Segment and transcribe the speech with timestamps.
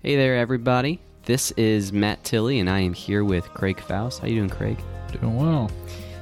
[0.00, 1.00] Hey there, everybody.
[1.24, 4.20] This is Matt Tilley, and I am here with Craig Faust.
[4.20, 4.78] How you doing, Craig?
[5.10, 5.72] Doing well.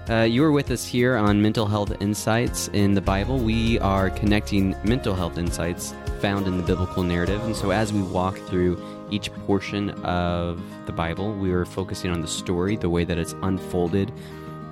[0.08, 3.36] Uh, you are with us here on Mental Health Insights in the Bible.
[3.36, 5.92] We are connecting mental health insights
[6.22, 10.92] found in the biblical narrative, and so as we walk through each portion of the
[10.92, 14.10] Bible, we are focusing on the story, the way that it's unfolded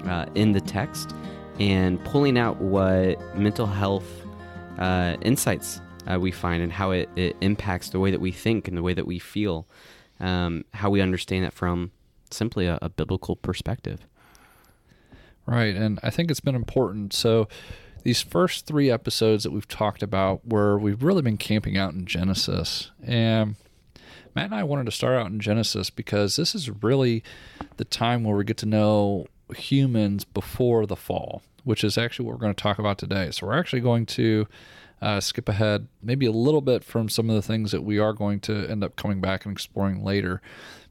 [0.06, 1.14] uh, in the text,
[1.60, 4.24] and pulling out what mental health
[4.78, 8.68] uh, insights uh, we find and how it, it, impacts the way that we think
[8.68, 9.66] and the way that we feel,
[10.20, 11.90] um, how we understand it from
[12.30, 14.00] simply a, a, biblical perspective.
[15.46, 15.74] Right.
[15.74, 17.12] And I think it's been important.
[17.12, 17.48] So,
[18.02, 22.04] these first three episodes that we've talked about, where we've really been camping out in
[22.04, 22.90] Genesis.
[23.02, 23.56] And
[24.34, 27.22] Matt and I wanted to start out in Genesis because this is really
[27.78, 29.26] the time where we get to know
[29.56, 33.30] humans before the fall, which is actually what we're going to talk about today.
[33.30, 34.46] So, we're actually going to
[35.02, 38.12] uh, skip ahead maybe a little bit from some of the things that we are
[38.12, 40.40] going to end up coming back and exploring later.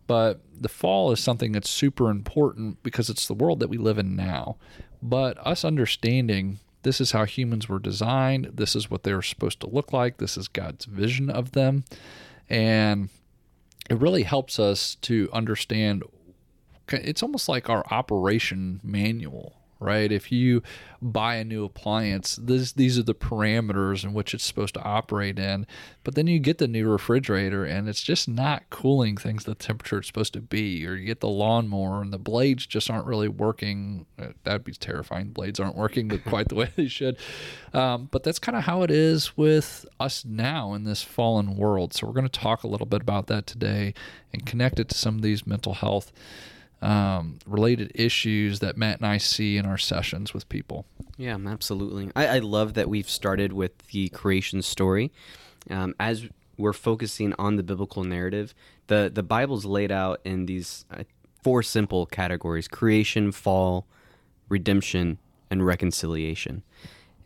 [0.05, 3.97] But the fall is something that's super important because it's the world that we live
[3.97, 4.57] in now.
[5.01, 9.61] But us understanding this is how humans were designed, this is what they were supposed
[9.61, 11.85] to look like, this is God's vision of them.
[12.49, 13.09] And
[13.89, 16.03] it really helps us to understand
[16.89, 20.11] it's almost like our operation manual right?
[20.11, 20.63] If you
[21.01, 25.37] buy a new appliance, this, these are the parameters in which it's supposed to operate
[25.37, 25.67] in.
[26.03, 29.97] But then you get the new refrigerator and it's just not cooling things the temperature
[29.97, 30.85] it's supposed to be.
[30.87, 34.05] Or you get the lawnmower and the blades just aren't really working.
[34.17, 35.29] Uh, that'd be terrifying.
[35.29, 37.17] Blades aren't working quite the way they should.
[37.73, 41.93] Um, but that's kind of how it is with us now in this fallen world.
[41.93, 43.93] So we're going to talk a little bit about that today
[44.31, 46.11] and connect it to some of these mental health
[46.83, 50.85] um, related issues that Matt and I see in our sessions with people.
[51.17, 52.11] Yeah, absolutely.
[52.15, 55.11] I, I love that we've started with the creation story.
[55.69, 58.53] Um, as we're focusing on the biblical narrative,
[58.87, 61.03] the, the Bible's laid out in these uh,
[61.41, 63.87] four simple categories creation, fall,
[64.49, 65.19] redemption,
[65.49, 66.63] and reconciliation.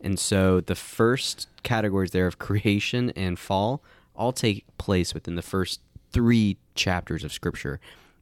[0.00, 3.82] And so the first categories there of creation and fall
[4.14, 5.80] all take place within the first
[6.12, 7.80] three chapters of Scripture.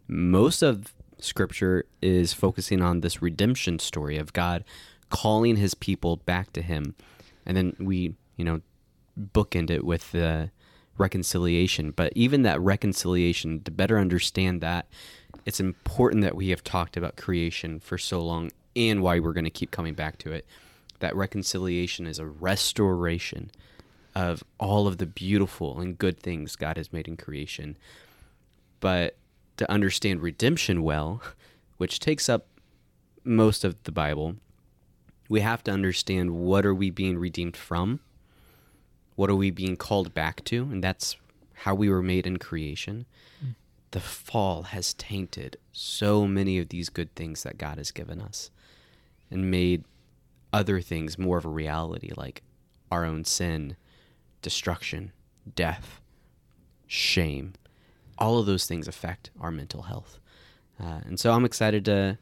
[0.08, 4.64] Most of scripture is focusing on this redemption story of God
[5.10, 6.94] calling his people back to him.
[7.44, 8.60] And then we, you know,
[9.18, 10.50] bookend it with the
[10.98, 11.90] reconciliation.
[11.90, 14.88] But even that reconciliation, to better understand that,
[15.44, 19.44] it's important that we have talked about creation for so long and why we're going
[19.44, 20.44] to keep coming back to it.
[20.98, 23.50] That reconciliation is a restoration
[24.14, 27.76] of all of the beautiful and good things God has made in creation.
[28.80, 29.16] But
[29.56, 31.22] to understand redemption well,
[31.76, 32.46] which takes up
[33.24, 34.36] most of the Bible,
[35.28, 38.00] we have to understand what are we being redeemed from?
[39.16, 40.62] What are we being called back to?
[40.62, 41.16] And that's
[41.54, 43.06] how we were made in creation.
[43.44, 43.54] Mm.
[43.90, 48.50] The fall has tainted so many of these good things that God has given us
[49.30, 49.84] and made
[50.52, 52.42] other things more of a reality, like
[52.90, 53.76] our own sin,
[54.42, 55.12] destruction,
[55.54, 56.00] death,
[56.86, 57.54] shame
[58.18, 60.18] all of those things affect our mental health.
[60.80, 62.18] Uh, and so I'm excited to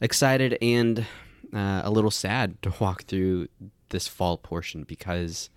[0.00, 1.06] excited and
[1.54, 3.48] uh, a little sad to walk through
[3.90, 5.50] this fall portion because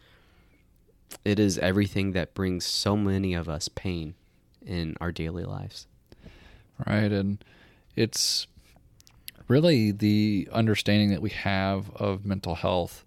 [1.25, 4.15] it is everything that brings so many of us pain
[4.65, 5.87] in our daily lives.
[6.85, 7.43] Right, and
[7.95, 8.45] it's
[9.47, 13.03] really the understanding that we have of mental health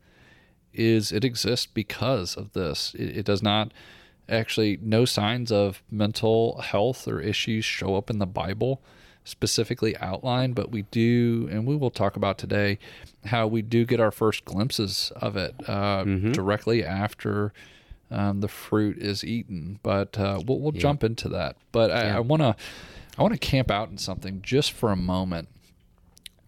[0.73, 2.95] is it exists because of this.
[2.95, 3.73] It, it does not
[4.31, 8.83] actually no signs of mental health or issues show up in the Bible
[9.25, 12.79] specifically outlined, but we do, and we will talk about today
[13.27, 16.33] how we do get our first glimpses of it uh, mm-hmm.
[16.33, 17.53] directly after
[18.11, 19.79] um, the fruit is eaten.
[19.83, 20.81] But uh, we'll, we'll yeah.
[20.81, 21.57] jump into that.
[21.73, 22.57] But I want to
[23.19, 25.49] I want to camp out in something just for a moment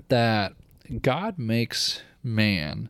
[0.09, 0.54] that
[1.00, 2.88] God makes man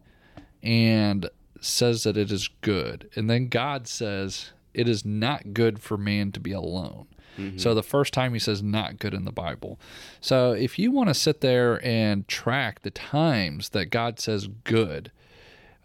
[0.63, 1.29] and
[1.61, 6.33] says that it is good, and then God says it is not good for man
[6.33, 7.07] to be alone.
[7.39, 7.59] Mm-hmm.
[7.59, 9.79] So the first time he says not good in the Bible.
[10.21, 15.11] So if you want to sit there and track the times that God says good,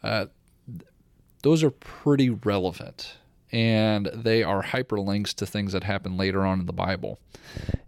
[0.03, 0.27] uh,
[1.44, 3.17] those are pretty relevant
[3.51, 7.19] and they are hyperlinks to things that happen later on in the Bible.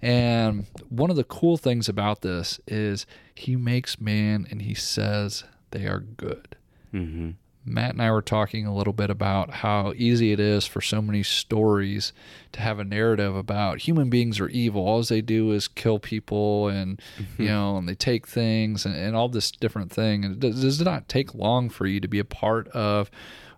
[0.01, 5.44] And one of the cool things about this is he makes man and he says
[5.71, 6.56] they are good.
[6.94, 7.31] Mm-hmm.
[7.69, 11.01] Matt and I were talking a little bit about how easy it is for so
[11.01, 12.12] many stories
[12.51, 14.86] to have a narrative about human beings are evil.
[14.86, 17.44] All they do is kill people and, mm-hmm.
[17.44, 20.25] you know, and they take things and, and all this different thing.
[20.25, 23.12] And it does, not take long for you to be a part of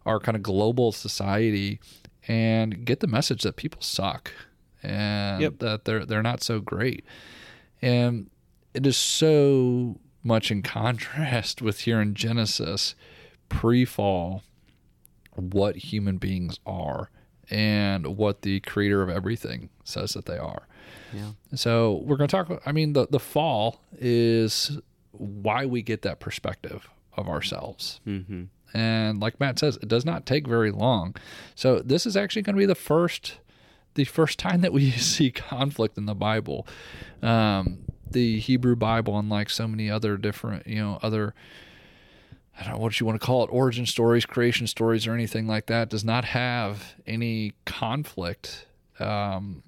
[0.06, 1.80] our kind of global society
[2.28, 4.31] and get the message that people suck
[4.84, 5.60] and Yep.
[5.60, 7.06] that they're they're not so great.
[7.81, 8.30] And
[8.74, 12.96] it is so much in contrast with here in Genesis
[13.51, 14.44] pre-fall
[15.36, 17.09] what human beings are
[17.50, 20.68] and what the creator of everything says that they are.
[21.13, 21.31] Yeah.
[21.53, 22.62] So we're going to talk.
[22.65, 24.80] I mean, the the fall is
[25.12, 28.00] why we get that perspective of ourselves.
[28.07, 28.44] Mm-hmm.
[28.74, 31.15] And like Matt says, it does not take very long.
[31.56, 33.39] So this is actually going to be the first,
[33.95, 36.65] the first time that we see conflict in the Bible.
[37.21, 41.33] Um, the Hebrew Bible, unlike so many other different, you know, other,
[42.62, 45.48] I don't know what you want to call it, origin stories, creation stories, or anything
[45.48, 48.68] like that, does not have any conflict
[49.00, 49.63] um,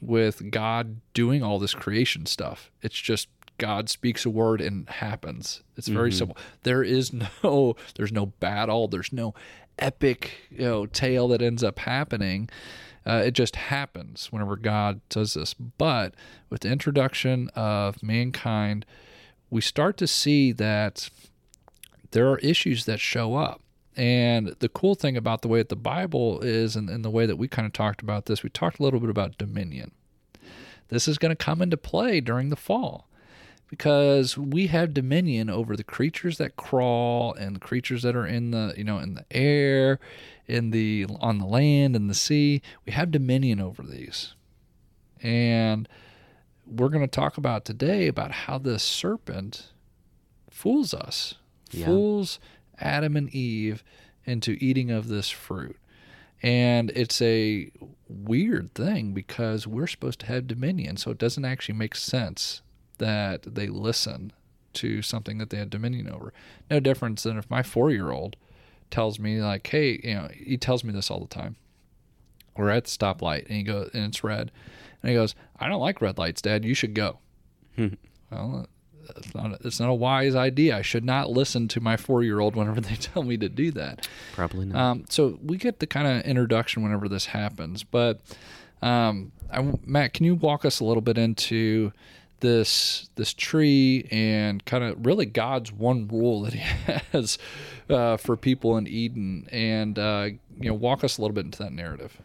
[0.00, 2.70] with God doing all this creation stuff.
[2.80, 3.28] It's just
[3.58, 5.62] God speaks a word and it happens.
[5.76, 6.38] It's very simple.
[6.62, 7.12] There is
[7.44, 9.34] no there's no battle, there's no
[9.78, 12.48] epic, you know, tale that ends up happening.
[13.06, 15.52] Uh, it just happens whenever God does this.
[15.54, 16.14] But
[16.48, 18.86] with the introduction of mankind,
[19.50, 21.10] we start to see that
[22.10, 23.62] there are issues that show up.
[23.96, 27.26] And the cool thing about the way that the Bible is, and, and the way
[27.26, 29.92] that we kind of talked about this, we talked a little bit about dominion.
[30.88, 33.08] This is going to come into play during the fall
[33.70, 38.50] because we have dominion over the creatures that crawl and the creatures that are in
[38.50, 40.00] the you know in the air
[40.48, 44.34] in the on the land and the sea we have dominion over these
[45.22, 45.88] and
[46.66, 49.68] we're going to talk about today about how this serpent
[50.50, 51.36] fools us
[51.70, 51.86] Yeah.
[51.86, 52.38] fools
[52.78, 53.82] adam and eve
[54.24, 55.76] into eating of this fruit
[56.42, 57.70] and it's a
[58.08, 62.62] weird thing because we're supposed to have dominion so it doesn't actually make sense
[62.98, 64.32] that they listen
[64.74, 66.32] to something that they had dominion over.
[66.70, 68.36] No difference than if my four year old
[68.90, 71.56] tells me like, hey, you know, he tells me this all the time.
[72.56, 74.52] We're at the stoplight and he goes and it's red.
[75.02, 76.64] And he goes, I don't like red lights, Dad.
[76.64, 77.18] You should go.
[78.30, 78.66] well,
[79.16, 80.76] it's not it's not a wise idea.
[80.76, 83.70] I should not listen to my four year old whenever they tell me to do
[83.72, 84.08] that.
[84.34, 84.80] Probably not.
[84.80, 87.82] Um, so we get the kind of introduction whenever this happens.
[87.82, 88.20] But
[88.82, 91.92] um, I, Matt, can you walk us a little bit into
[92.40, 96.58] this this tree and kind of really God's one rule that He
[97.12, 97.38] has
[97.88, 101.58] uh, for people in Eden, and uh, you know, walk us a little bit into
[101.58, 102.18] that narrative.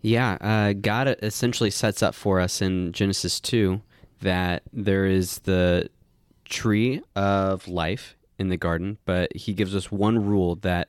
[0.00, 3.80] Yeah, uh, God essentially sets up for us in Genesis 2
[4.22, 5.88] that there is the
[6.44, 10.88] tree of life in the garden, but he gives us one rule that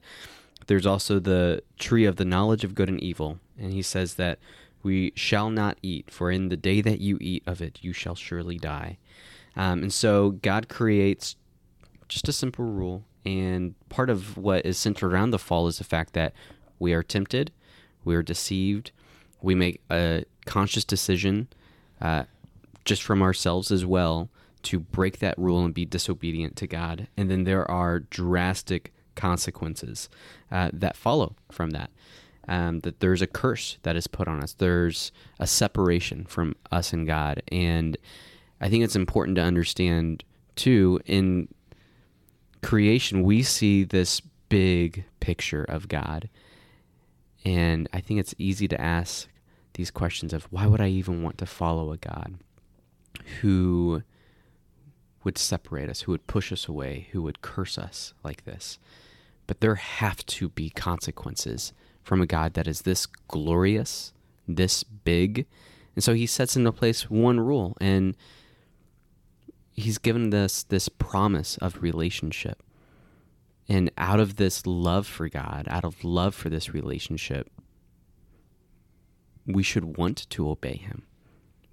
[0.67, 3.39] there's also the tree of the knowledge of good and evil.
[3.59, 4.39] And he says that
[4.81, 8.15] we shall not eat, for in the day that you eat of it, you shall
[8.15, 8.97] surely die.
[9.55, 11.35] Um, and so God creates
[12.07, 13.03] just a simple rule.
[13.25, 16.33] And part of what is centered around the fall is the fact that
[16.79, 17.51] we are tempted,
[18.03, 18.91] we are deceived,
[19.41, 21.47] we make a conscious decision
[22.01, 22.23] uh,
[22.85, 24.29] just from ourselves as well
[24.63, 27.07] to break that rule and be disobedient to God.
[27.17, 30.09] And then there are drastic consequences
[30.51, 31.91] uh, that follow from that.
[32.45, 36.91] Um, that there's a curse that is put on us, there's a separation from us
[36.91, 37.41] and God.
[37.49, 37.97] And
[38.59, 40.25] I think it's important to understand,
[40.57, 41.47] too, in
[42.61, 46.29] creation, we see this big picture of God.
[47.45, 49.29] And I think it's easy to ask
[49.75, 52.35] these questions of why would I even want to follow a God
[53.41, 54.03] who
[55.23, 58.79] would separate us, who would push us away, who would curse us like this?
[59.47, 64.13] But there have to be consequences from a God that is this glorious,
[64.47, 65.45] this big.
[65.95, 68.15] And so he sets into place one rule and
[69.71, 72.61] he's given us this promise of relationship.
[73.69, 77.49] And out of this love for God, out of love for this relationship,
[79.45, 81.03] we should want to obey him.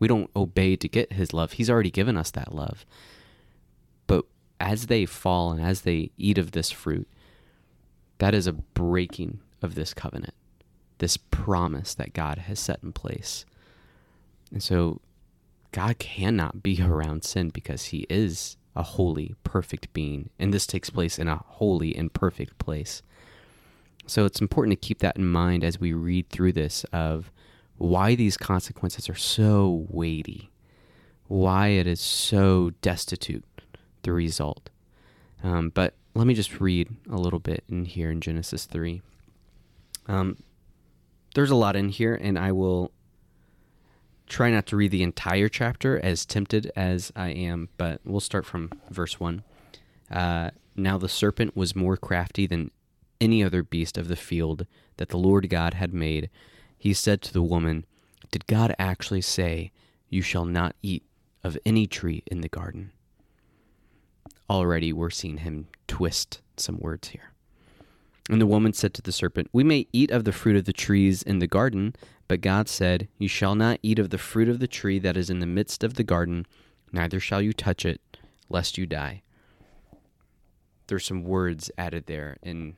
[0.01, 1.53] We don't obey to get his love.
[1.53, 2.85] He's already given us that love.
[4.09, 4.25] But
[4.59, 7.07] as they fall and as they eat of this fruit,
[8.19, 10.35] that is a breaking of this covenant,
[10.99, 13.45] this promise that God has set in place.
[14.51, 15.01] And so
[15.73, 20.31] God cannot be around sin because he is a holy, perfect being.
[20.39, 23.03] And this takes place in a holy and perfect place.
[24.07, 27.31] So it's important to keep that in mind as we read through this of
[27.81, 30.51] why these consequences are so weighty,
[31.29, 33.43] why it is so destitute,
[34.03, 34.69] the result.
[35.43, 39.01] Um, but let me just read a little bit in here in Genesis 3.
[40.09, 40.37] Um,
[41.35, 42.93] there's a lot in here, and I will
[44.29, 48.45] try not to read the entire chapter as tempted as I am, but we'll start
[48.45, 49.43] from verse 1.
[50.11, 52.73] Uh, now the serpent was more crafty than
[53.23, 54.67] any other beast of the field
[54.99, 56.29] that the Lord God had made,
[56.81, 57.85] he said to the woman,
[58.31, 59.71] Did God actually say,
[60.09, 61.05] You shall not eat
[61.45, 62.91] of any tree in the garden?
[64.49, 67.33] Already we're seeing him twist some words here.
[68.31, 70.73] And the woman said to the serpent, We may eat of the fruit of the
[70.73, 71.95] trees in the garden,
[72.29, 75.29] but God said, You shall not eat of the fruit of the tree that is
[75.29, 76.47] in the midst of the garden,
[76.91, 78.01] neither shall you touch it,
[78.49, 79.21] lest you die.
[80.87, 82.77] There's some words added there in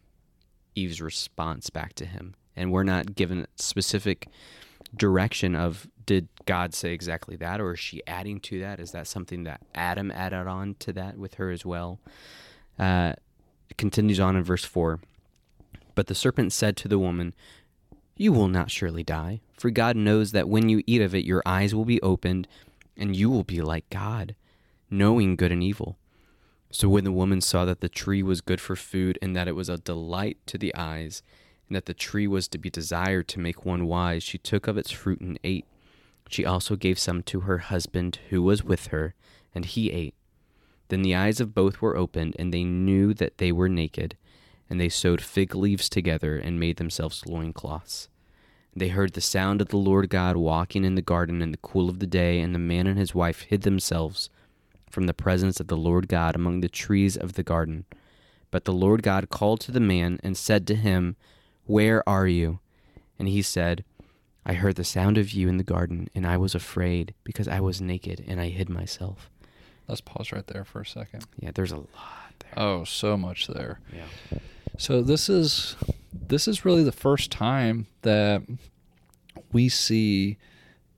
[0.74, 2.34] Eve's response back to him.
[2.56, 4.28] And we're not given specific
[4.94, 8.80] direction of did God say exactly that, or is she adding to that?
[8.80, 12.00] Is that something that Adam added on to that with her as well?
[12.78, 13.14] Uh,
[13.70, 15.00] it continues on in verse 4.
[15.94, 17.34] But the serpent said to the woman,
[18.16, 21.42] You will not surely die, for God knows that when you eat of it, your
[21.46, 22.48] eyes will be opened,
[22.96, 24.34] and you will be like God,
[24.90, 25.98] knowing good and evil.
[26.70, 29.54] So when the woman saw that the tree was good for food, and that it
[29.54, 31.22] was a delight to the eyes,
[31.68, 34.76] and that the tree was to be desired to make one wise, she took of
[34.76, 35.66] its fruit and ate.
[36.28, 39.14] She also gave some to her husband who was with her,
[39.54, 40.14] and he ate.
[40.88, 44.16] Then the eyes of both were opened, and they knew that they were naked,
[44.68, 48.08] and they sewed fig leaves together and made themselves loincloths.
[48.74, 51.90] They heard the sound of the Lord God walking in the garden in the cool
[51.90, 54.30] of the day, and the man and his wife hid themselves
[54.90, 57.84] from the presence of the Lord God among the trees of the garden.
[58.50, 61.16] But the Lord God called to the man and said to him,
[61.66, 62.60] Where are you?
[63.18, 63.84] And he said,
[64.44, 67.60] I heard the sound of you in the garden, and I was afraid because I
[67.60, 69.30] was naked and I hid myself.
[69.86, 71.24] Let's pause right there for a second.
[71.38, 72.52] Yeah, there's a lot there.
[72.56, 73.80] Oh, so much there.
[73.94, 74.38] Yeah.
[74.78, 75.76] So this is
[76.12, 78.42] this is really the first time that
[79.52, 80.38] we see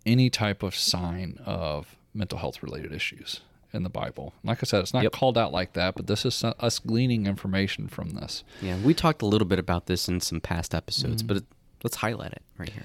[0.07, 3.41] any type of sign of mental health related issues
[3.75, 4.33] in the Bible.
[4.43, 5.13] Like I said, it's not Yep.
[5.13, 8.45] called out like that, but this is us gleaning information from this.
[8.63, 11.29] Yeah, we talked a little bit about this in some past episodes, mm-hmm.
[11.29, 11.45] but it,
[11.83, 12.85] let's highlight it right here.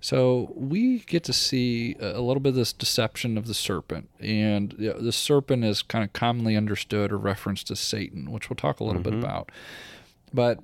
[0.00, 4.10] So we get to see a a little bit of this deception of the serpent,
[4.20, 8.80] and the serpent is kind of commonly understood or referenced as Satan, which we'll talk
[8.80, 9.24] a little bit mm-hmm.
[9.24, 9.50] about.
[10.32, 10.60] But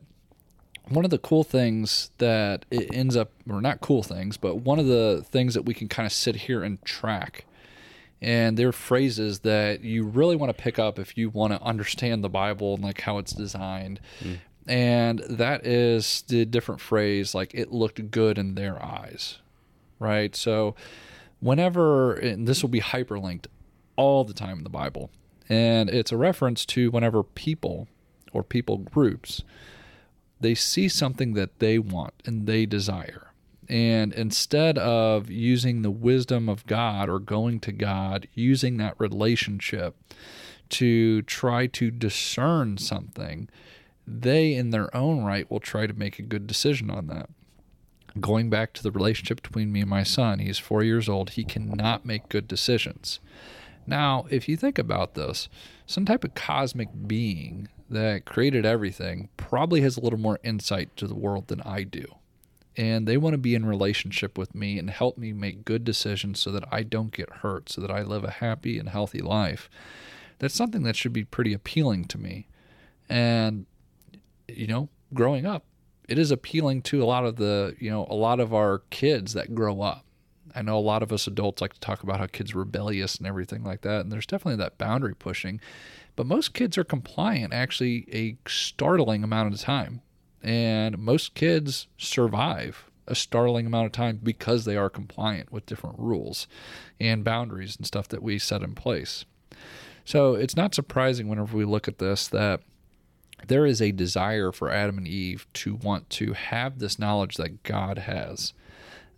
[0.88, 4.78] one of the cool things that it ends up, or not cool things, but one
[4.78, 7.44] of the things that we can kind of sit here and track,
[8.20, 12.22] and they're phrases that you really want to pick up if you want to understand
[12.22, 14.00] the Bible and like how it's designed.
[14.22, 14.38] Mm.
[14.66, 19.38] And that is the different phrase, like it looked good in their eyes,
[19.98, 20.36] right?
[20.36, 20.74] So,
[21.40, 23.46] whenever, and this will be hyperlinked
[23.96, 25.10] all the time in the Bible,
[25.48, 27.88] and it's a reference to whenever people
[28.32, 29.42] or people groups
[30.40, 33.29] they see something that they want and they desire.
[33.70, 39.94] And instead of using the wisdom of God or going to God, using that relationship
[40.70, 43.48] to try to discern something,
[44.08, 47.30] they, in their own right, will try to make a good decision on that.
[48.18, 51.30] Going back to the relationship between me and my son, he's four years old.
[51.30, 53.20] He cannot make good decisions.
[53.86, 55.48] Now, if you think about this,
[55.86, 61.06] some type of cosmic being that created everything probably has a little more insight to
[61.06, 62.16] the world than I do.
[62.76, 66.40] And they want to be in relationship with me and help me make good decisions
[66.40, 69.68] so that I don't get hurt, so that I live a happy and healthy life.
[70.38, 72.46] That's something that should be pretty appealing to me.
[73.08, 73.66] And
[74.48, 75.64] you know, growing up,
[76.08, 79.32] it is appealing to a lot of the, you know, a lot of our kids
[79.34, 80.04] that grow up.
[80.54, 83.26] I know a lot of us adults like to talk about how kids rebellious and
[83.26, 85.60] everything like that, and there's definitely that boundary pushing.
[86.16, 90.02] But most kids are compliant actually a startling amount of the time.
[90.42, 95.98] And most kids survive a startling amount of time because they are compliant with different
[95.98, 96.46] rules
[97.00, 99.24] and boundaries and stuff that we set in place.
[100.04, 102.60] So it's not surprising whenever we look at this that
[103.46, 107.62] there is a desire for Adam and Eve to want to have this knowledge that
[107.62, 108.52] God has.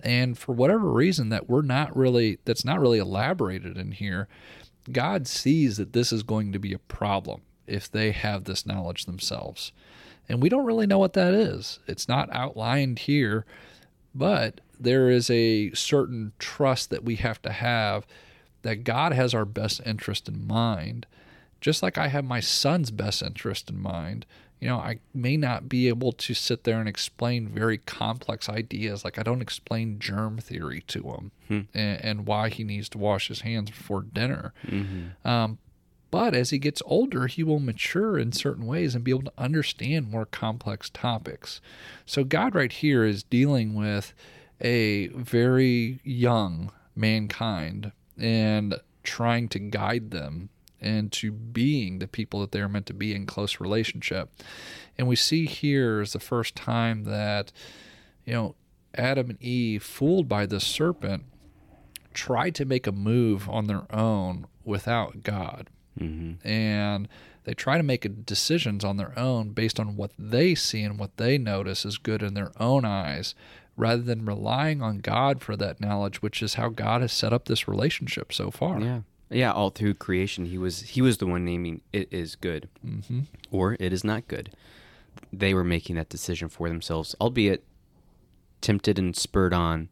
[0.03, 4.29] And for whatever reason that we're not really that's not really elaborated in here,
[4.91, 9.05] God sees that this is going to be a problem if they have this knowledge
[9.05, 9.73] themselves.
[10.33, 11.79] And we don't really know what that is.
[11.87, 13.45] It's not outlined here,
[14.15, 18.07] but there is a certain trust that we have to have
[18.63, 21.07] that God has our best interest in mind.
[21.61, 24.25] Just like I have my son's best interest in mind,
[24.59, 29.05] you know, I may not be able to sit there and explain very complex ideas.
[29.05, 31.31] Like I don't explain germ theory to him
[31.75, 34.55] and, and why he needs to wash his hands before dinner.
[35.25, 35.59] Um,
[36.13, 39.33] but as he gets older, he will mature in certain ways and be able to
[39.39, 41.63] understand more complex topics.
[42.05, 44.13] So, God, right here, is dealing with
[44.61, 50.51] a very young mankind and trying to guide them
[50.81, 54.29] into being the people that they're meant to be in close relationship.
[54.99, 57.53] And we see here is the first time that,
[58.27, 58.55] you know,
[58.95, 61.25] Adam and Eve, fooled by the serpent,
[62.13, 65.71] tried to make a move on their own without God.
[65.99, 66.47] Mm-hmm.
[66.47, 67.09] And
[67.45, 71.17] they try to make decisions on their own based on what they see and what
[71.17, 73.35] they notice is good in their own eyes
[73.77, 77.47] rather than relying on God for that knowledge, which is how God has set up
[77.47, 78.81] this relationship so far.
[78.81, 79.01] Yeah.
[79.31, 83.21] Yeah, all through creation, he was he was the one naming it is good, hmm
[83.51, 84.51] or it is not good.
[85.33, 87.65] They were making that decision for themselves, albeit
[88.61, 89.89] tempted and spurred on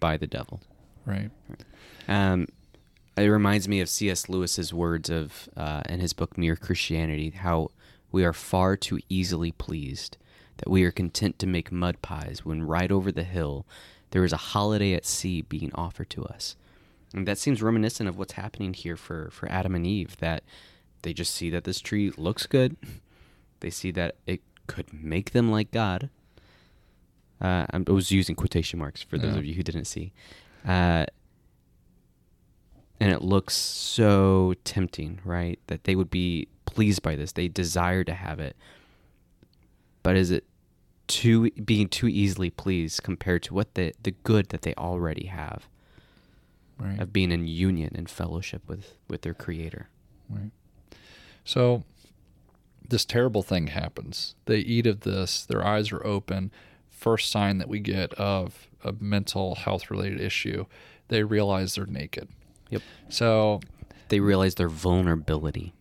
[0.00, 0.60] by the devil.
[1.04, 1.30] Right.
[2.08, 2.48] Um,
[3.16, 4.28] it reminds me of C.S.
[4.28, 7.70] Lewis's words of uh, in his book Mere Christianity, how
[8.12, 10.16] we are far too easily pleased,
[10.58, 13.66] that we are content to make mud pies when right over the hill
[14.10, 16.56] there is a holiday at sea being offered to us.
[17.14, 20.42] And that seems reminiscent of what's happening here for, for Adam and Eve, that
[21.02, 22.76] they just see that this tree looks good.
[23.60, 26.10] They see that it could make them like God.
[27.40, 29.38] Uh, I was using quotation marks for those Yeah.
[29.38, 30.12] of you who didn't see.
[30.62, 31.06] Uh,
[33.00, 35.58] and it looks so tempting, right?
[35.66, 37.32] That they would be pleased by this.
[37.32, 38.56] They desire to have it.
[40.02, 40.44] But is it
[41.08, 45.68] too being too easily pleased compared to what the the good that they already have
[46.78, 47.00] Right.
[47.00, 49.88] of being in union and fellowship with with their creator?
[50.28, 50.50] Right.
[51.44, 51.84] So
[52.88, 54.34] this terrible thing happens.
[54.46, 56.50] They eat of this, their eyes are open.
[56.90, 60.66] First sign that we get of a mental health related issue,
[61.08, 62.28] they realize they're naked.
[62.70, 62.82] Yep.
[63.08, 63.60] So
[64.08, 65.72] They realize their vulnerability.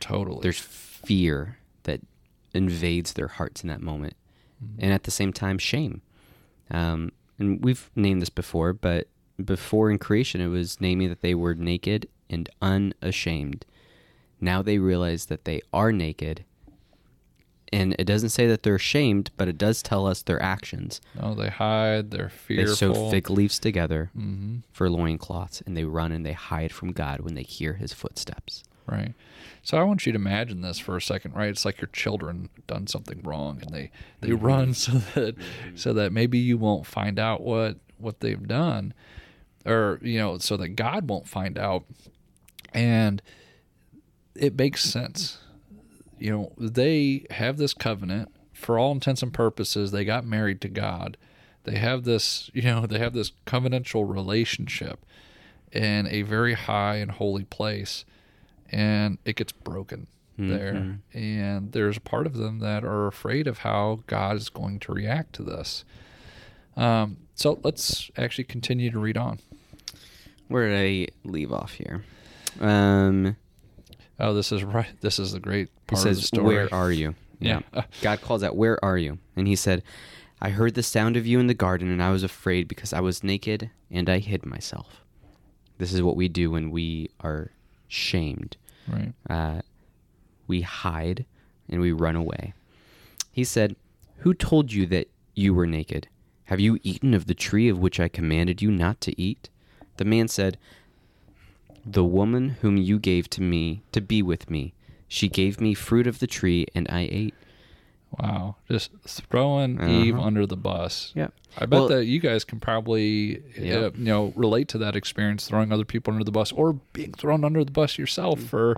[0.00, 0.40] totally.
[0.42, 2.00] There's fear that
[2.54, 4.14] invades their hearts in that moment,
[4.78, 6.00] and at the same time, shame.
[6.70, 9.08] Um, and we've named this before, but
[9.44, 13.66] before in creation, it was naming that they were naked and unashamed.
[14.40, 16.44] Now they realize that they are naked,
[17.74, 21.00] and it doesn't say that they're ashamed, but it does tell us their actions.
[21.20, 22.64] no, they hide, they're fearful.
[22.88, 26.92] They sew fig leaves together hmm for loincloths, and they run and they hide from
[26.92, 28.62] God when they hear his footsteps.
[28.86, 29.14] Right.
[29.62, 31.48] So I want you to imagine this for a second, right?
[31.48, 34.44] It's like your children done something wrong and they they Mm-hmm.
[34.46, 35.34] run so that
[35.74, 38.92] so that maybe you won't find out what what they've done
[39.64, 41.84] or you know so that God won't find out.
[42.74, 43.22] And
[44.34, 45.38] it makes sense.
[46.24, 49.90] You know, they have this covenant for all intents and purposes.
[49.90, 51.16] They got married to God.
[51.64, 55.04] They have this, you know, they have this covenantal relationship
[55.70, 58.04] in a very high and holy place
[58.70, 60.06] and it gets broken
[60.36, 64.78] there and there's a part of them that are afraid of how god is going
[64.80, 65.84] to react to this
[66.76, 69.38] um, so let's actually continue to read on
[70.48, 72.04] Where did I leave off here?
[72.60, 73.36] Um,
[74.24, 76.90] oh this is right this is the great He part of the story Where are
[76.90, 77.14] you?
[77.40, 77.60] Yeah.
[78.00, 79.18] God calls out, Where are you?
[79.36, 79.82] And he said,
[80.40, 83.00] I heard the sound of you in the garden, and I was afraid because I
[83.00, 85.00] was naked and I hid myself.
[85.78, 87.50] This is what we do when we are
[87.88, 88.56] shamed.
[88.88, 89.62] right Uh,
[90.46, 91.24] we hide
[91.68, 92.54] and we run away.
[93.30, 93.76] He said,
[94.18, 96.08] Who told you that you were naked?
[96.44, 99.48] Have you eaten of the tree of which I commanded you not to eat?
[99.96, 100.58] The man said,
[101.86, 104.72] The woman whom you gave to me to be with me,
[105.08, 107.34] she gave me fruit of the tree, and I ate.
[108.16, 110.24] wow just throwing eve Uh-huh.
[110.28, 114.32] under the bus Yeah, i bet Well- that you guys can probably uh, you know
[114.36, 117.72] relate to that experience throwing other people under the bus or being thrown under the
[117.72, 118.46] bus yourself Mm.
[118.46, 118.76] for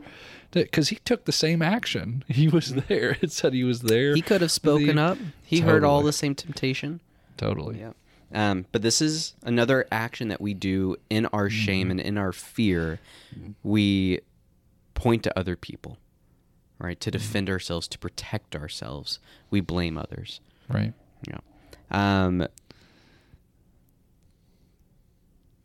[0.52, 4.22] because he took the same action he was there it said he was there He
[4.22, 5.18] could have spoken The- up.
[5.44, 7.00] He heard all the same temptation.
[7.36, 7.92] totally Yeah.
[8.34, 12.32] Um, but this is another action that we do in our shame and in our
[12.32, 12.98] fear.
[13.62, 14.20] We
[14.94, 15.98] point to other people,
[16.78, 16.98] right?
[17.00, 19.20] To defend ourselves, to protect ourselves.
[19.50, 20.40] We blame others.
[20.68, 20.92] right
[21.28, 21.38] Yeah.
[21.90, 22.46] Um,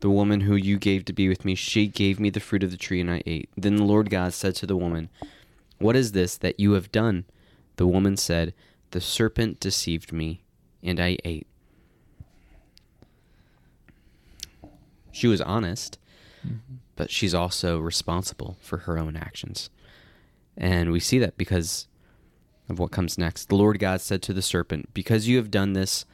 [0.00, 2.70] the woman who you gave to be with me, she gave me the fruit of
[2.72, 3.48] the tree, and I ate.
[3.56, 5.08] Then the Lord God said to the woman,
[5.78, 7.24] What is this that you have done?
[7.76, 8.52] The woman said,
[8.90, 10.42] The serpent deceived me,
[10.82, 11.46] and I ate.
[15.12, 15.98] She was honest,
[16.46, 16.76] mm-hmm.
[16.96, 19.70] but she's also responsible for her own actions.
[20.56, 21.86] And we see that because
[22.68, 23.48] of what comes next.
[23.48, 26.04] The Lord God said to the serpent, Because you have done this,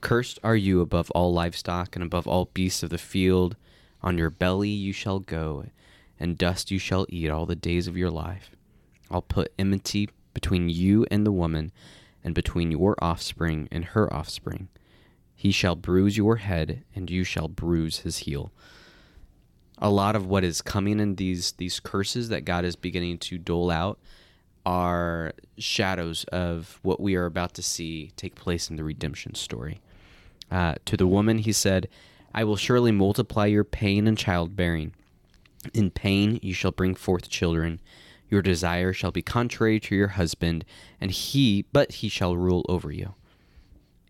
[0.00, 3.56] cursed are you above all livestock and above all beasts of the field.
[4.02, 5.66] On your belly you shall go,
[6.20, 8.50] and dust you shall eat all the days of your life.
[9.10, 11.72] I'll put enmity between you and the woman,
[12.22, 14.68] and between your offspring and her offspring.
[15.34, 18.52] He shall bruise your head, and you shall bruise his heel.
[19.78, 23.38] a lot of what is coming in these these curses that God is beginning to
[23.38, 23.98] dole out
[24.64, 29.80] are shadows of what we are about to see take place in the redemption story.
[30.50, 31.88] Uh, to the woman, he said,
[32.34, 34.94] I will surely multiply your pain and childbearing.
[35.72, 37.80] In pain you shall bring forth children.
[38.30, 40.64] Your desire shall be contrary to your husband,
[41.00, 43.14] and he, but he shall rule over you.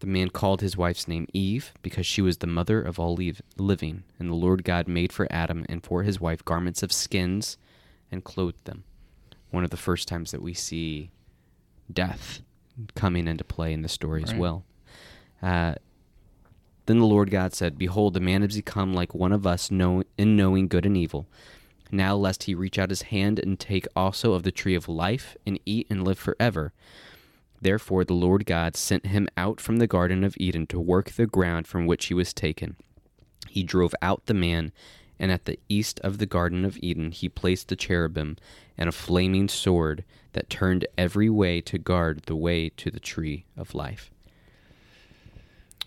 [0.00, 3.18] The man called his wife's name Eve, because she was the mother of all
[3.56, 4.04] living.
[4.18, 7.56] And the Lord God made for Adam and for his wife garments of skins
[8.10, 8.84] and clothed them.
[9.50, 11.10] One of the first times that we see
[11.92, 12.40] death
[12.94, 14.32] coming into play in the story right.
[14.32, 14.64] as well.
[15.42, 15.74] Uh,
[16.86, 20.04] then the Lord God said, Behold, the man has become like one of us know-
[20.16, 21.26] in knowing good and evil.
[21.90, 25.36] Now, lest he reach out his hand and take also of the tree of life
[25.46, 26.72] and eat and live forever.
[27.60, 31.26] Therefore, the Lord God sent him out from the Garden of Eden to work the
[31.26, 32.76] ground from which he was taken.
[33.48, 34.72] He drove out the man,
[35.18, 38.36] and at the east of the Garden of Eden he placed the cherubim
[38.76, 43.44] and a flaming sword that turned every way to guard the way to the tree
[43.56, 44.10] of life.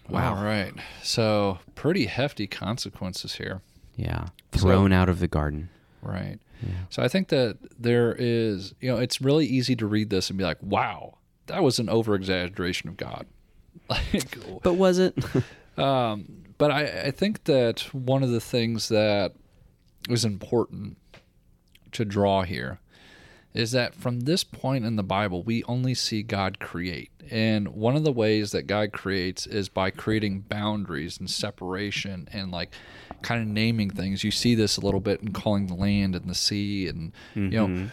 [0.10, 0.36] Wow.
[0.36, 0.74] All right.
[1.04, 3.62] So, pretty hefty consequences here.
[3.96, 4.28] Yeah.
[4.52, 5.70] Thrown so, out of the garden.
[6.02, 6.40] Right.
[6.62, 6.70] Yeah.
[6.90, 10.38] So, I think that there is, you know, it's really easy to read this and
[10.38, 11.18] be like, wow,
[11.52, 13.28] that was an over exaggeration of God.
[13.90, 15.18] like, but was it?
[15.78, 19.34] um, but I, I think that one of the things that
[20.10, 20.98] is important
[21.92, 22.80] to draw here
[23.54, 27.12] is that from this point in the Bible, we only see God create.
[27.30, 32.50] And one of the ways that God creates is by creating boundaries and separation and
[32.50, 32.74] like
[33.22, 34.24] kind of naming things.
[34.24, 37.52] You see this a little bit in calling the land and the sea and, mm-hmm.
[37.52, 37.86] you know, mm-hmm.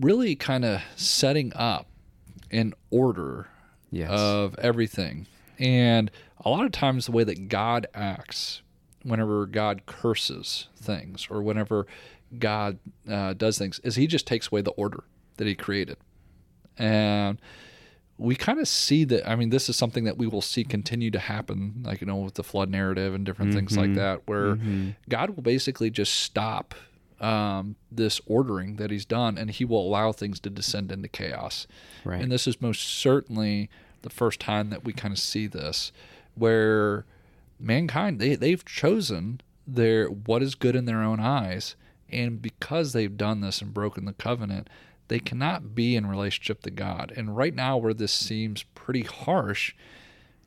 [0.00, 1.88] really kind of setting up
[2.50, 3.48] an order
[3.90, 4.10] yes.
[4.10, 5.26] of everything.
[5.58, 6.10] And
[6.44, 8.62] a lot of times, the way that God acts,
[9.02, 11.86] whenever God curses things or whenever
[12.38, 12.78] God
[13.08, 15.04] uh, does things, is He just takes away the order
[15.38, 15.96] that He created.
[16.78, 17.40] And
[18.18, 19.28] we kind of see that.
[19.28, 22.16] I mean, this is something that we will see continue to happen, like, you know,
[22.16, 23.58] with the flood narrative and different mm-hmm.
[23.58, 23.94] things like mm-hmm.
[23.96, 24.90] that, where mm-hmm.
[25.08, 26.74] God will basically just stop
[27.20, 31.66] um, this ordering that he's done, and he will allow things to descend into chaos.
[32.04, 32.20] Right.
[32.20, 33.70] And this is most certainly
[34.02, 35.92] the first time that we kind of see this,
[36.34, 37.04] where
[37.58, 41.74] mankind they they've chosen their what is good in their own eyes,
[42.10, 44.68] and because they've done this and broken the covenant,
[45.08, 47.12] they cannot be in relationship to God.
[47.16, 49.74] And right now, where this seems pretty harsh.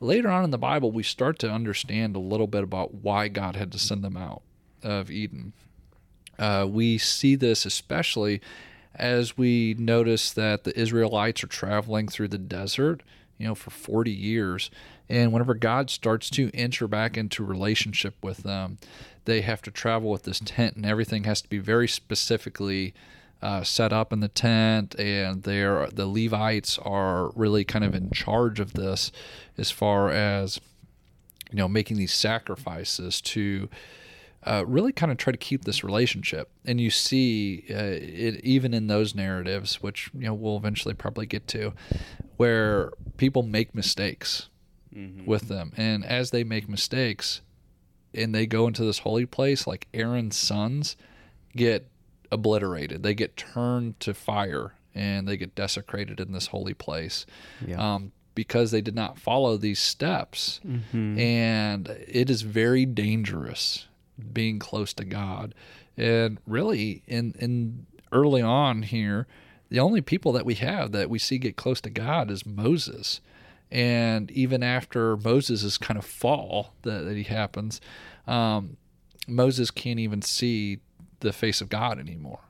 [0.02, 3.54] Later on in the Bible, we start to understand a little bit about why God
[3.54, 4.40] had to send them out
[4.82, 5.52] of Eden
[6.40, 8.40] uh, we see this especially
[8.94, 13.02] as we notice that the Israelites are traveling through the desert,
[13.38, 14.70] you know, for 40 years.
[15.08, 18.78] And whenever God starts to enter back into relationship with them,
[19.26, 22.94] they have to travel with this tent, and everything has to be very specifically
[23.42, 24.98] uh, set up in the tent.
[24.98, 29.12] And they the Levites are really kind of in charge of this,
[29.58, 30.60] as far as
[31.50, 33.68] you know, making these sacrifices to
[34.44, 36.50] uh, really kind of try to keep this relationship.
[36.64, 41.26] And you see uh, it even in those narratives, which you know we'll eventually probably
[41.26, 41.72] get to,
[42.36, 44.48] where people make mistakes
[44.94, 45.26] mm-hmm.
[45.26, 47.42] with them, and as they make mistakes,
[48.14, 50.96] and they go into this holy place, like Aaron's sons
[51.54, 51.88] get
[52.32, 53.02] obliterated.
[53.02, 57.26] They get turned to fire and they get desecrated in this holy place.
[57.64, 57.94] Yeah.
[57.94, 60.60] Um, because they did not follow these steps.
[60.66, 61.18] Mm-hmm.
[61.18, 63.86] And it is very dangerous
[64.20, 65.54] being close to God.
[65.96, 69.26] And really, in in early on here,
[69.68, 73.20] the only people that we have that we see get close to God is Moses.
[73.70, 77.80] And even after Moses' kind of fall that, that he happens,
[78.26, 78.76] um,
[79.28, 80.80] Moses can't even see
[81.20, 82.40] the face of God anymore,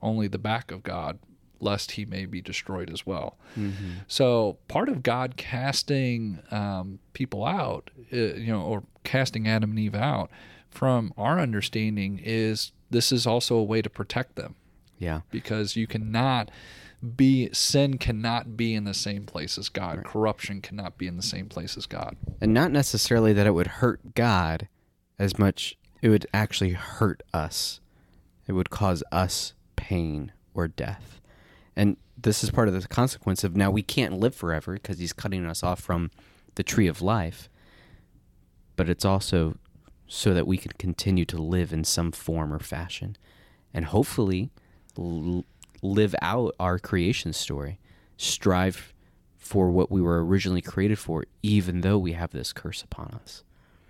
[0.00, 1.18] only the back of God,
[1.60, 3.36] lest he may be destroyed as well.
[3.58, 3.90] Mm-hmm.
[4.08, 9.78] So part of God casting um, people out, uh, you know, or casting Adam and
[9.78, 10.30] Eve out,
[10.70, 14.54] from our understanding is this is also a way to protect them.
[14.98, 15.20] Yeah.
[15.30, 16.50] Because you cannot
[17.16, 19.98] be sin cannot be in the same place as God.
[19.98, 20.06] Right.
[20.06, 22.16] Corruption cannot be in the same place as God.
[22.40, 24.68] And not necessarily that it would hurt God
[25.18, 27.80] as much it would actually hurt us.
[28.46, 31.20] It would cause us pain or death.
[31.76, 35.12] And this is part of the consequence of now we can't live forever because he's
[35.12, 36.10] cutting us off from
[36.56, 37.48] the tree of life.
[38.76, 39.56] But it's also
[40.12, 43.16] so that we can continue to live in some form or fashion
[43.72, 44.50] and hopefully
[44.98, 45.44] l-
[45.82, 47.78] live out our creation story,
[48.16, 48.92] strive
[49.36, 53.44] for what we were originally created for, even though we have this curse upon us.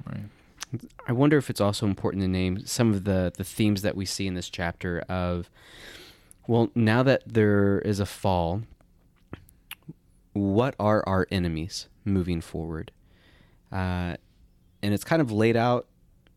[0.07, 0.83] Right.
[1.09, 4.05] I wonder if it's also important to name some of the, the themes that we
[4.05, 5.49] see in this chapter of,
[6.47, 8.61] well, now that there is a fall,
[10.35, 12.93] what are our enemies moving forward?
[13.73, 14.17] Uh,
[14.83, 15.87] and it's kind of laid out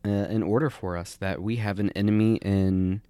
[0.05, 3.01] uh, in order for us that we have an enemy in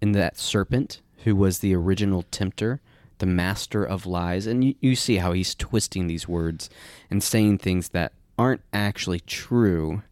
[0.00, 2.80] in that serpent who was the original tempter,
[3.18, 6.70] the master of lies, and you, you see how he's twisting these words
[7.10, 10.02] and saying things that aren't actually true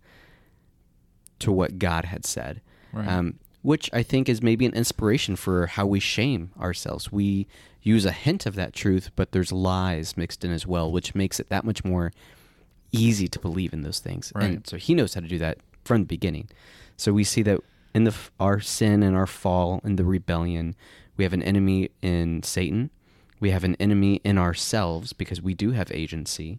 [1.39, 2.61] to what God had said.
[2.93, 3.07] Right.
[3.07, 7.11] Um, which I think is maybe an inspiration for how we shame ourselves.
[7.11, 7.49] We
[7.83, 11.41] use a hint of that truth, but there's lies mixed in as well, which makes
[11.41, 12.13] it that much more
[12.93, 14.33] easy to believe in those things.
[14.35, 14.45] Right.
[14.45, 16.49] And so he knows how to do that from the beginning.
[16.97, 17.61] So we see that
[17.95, 20.75] in the our sin and our fall and the rebellion,
[21.17, 22.91] we have an enemy in Satan.
[23.41, 26.59] We have an enemy in ourselves because we do have agency.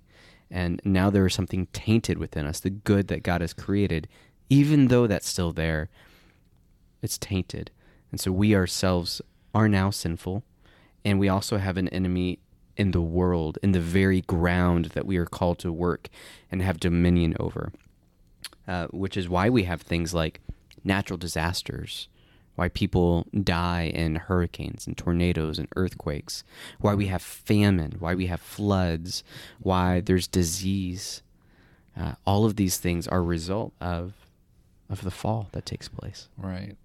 [0.49, 4.07] And now there is something tainted within us, the good that God has created,
[4.49, 5.89] even though that's still there,
[7.01, 7.71] it's tainted.
[8.11, 9.21] And so we ourselves
[9.53, 10.43] are now sinful.
[11.03, 12.39] And we also have an enemy
[12.77, 16.09] in the world, in the very ground that we are called to work
[16.51, 17.71] and have dominion over.
[18.67, 20.41] Uh, which is why we have things like
[20.83, 22.09] natural disasters,
[22.55, 26.43] why people die in hurricanes and tornadoes and earthquakes,
[26.79, 29.23] why we have famine, why we have floods,
[29.59, 31.21] why there's disease.
[31.95, 34.13] Uh, all of these things are a result of
[34.89, 36.29] of the fall that takes place.
[36.37, 36.75] Right.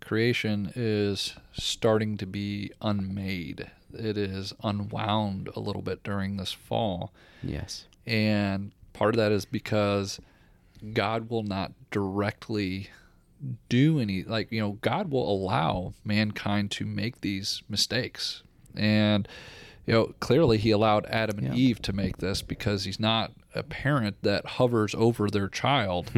[0.00, 3.70] Creation is starting to be unmade.
[3.92, 7.12] It is unwound a little bit during this fall.
[7.42, 7.86] Yes.
[8.06, 10.20] And part of that is because
[10.94, 12.88] God will not directly
[13.68, 18.42] do any like you know God will allow mankind to make these mistakes.
[18.74, 19.28] And
[19.86, 21.54] you know, clearly he allowed Adam and Yeah.
[21.54, 26.12] Eve to make this because he's not a parent that hovers over their child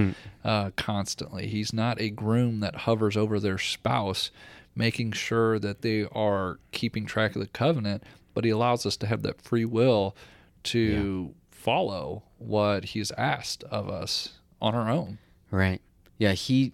[0.44, 1.46] uh, constantly.
[1.46, 4.32] He's not a groom that hovers over their spouse,
[4.74, 8.02] making sure that they are keeping track of the covenant.
[8.34, 10.16] But he allows us to have that free will
[10.64, 15.18] to follow what he's asked of us on our own.
[15.50, 15.80] Right.
[16.18, 16.72] Yeah, he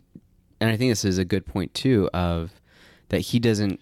[0.61, 2.53] and I think this is a good point too of
[3.09, 3.81] that he doesn't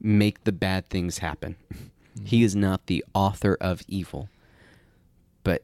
[0.00, 1.56] make the bad things happen.
[1.72, 2.24] Mm-hmm.
[2.24, 4.28] He is not the author of evil.
[5.44, 5.62] But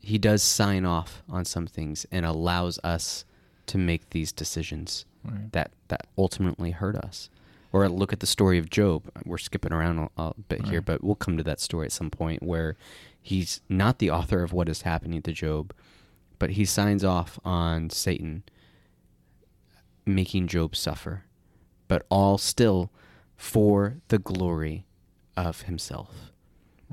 [0.00, 3.24] he does sign off on some things and allows us
[3.66, 5.52] to make these decisions Right.
[5.52, 7.30] that that ultimately hurt us.
[7.72, 9.04] Or look at the story of Job.
[9.24, 12.10] We're skipping around a, a bit here, but we'll come to that story at some
[12.10, 12.74] point where
[13.22, 15.72] he's not the author of what is happening to Job,
[16.42, 18.42] but he signs off on Satan
[20.04, 21.22] making Job suffer,
[21.86, 22.90] but all still
[23.36, 24.84] for the glory
[25.36, 26.32] of himself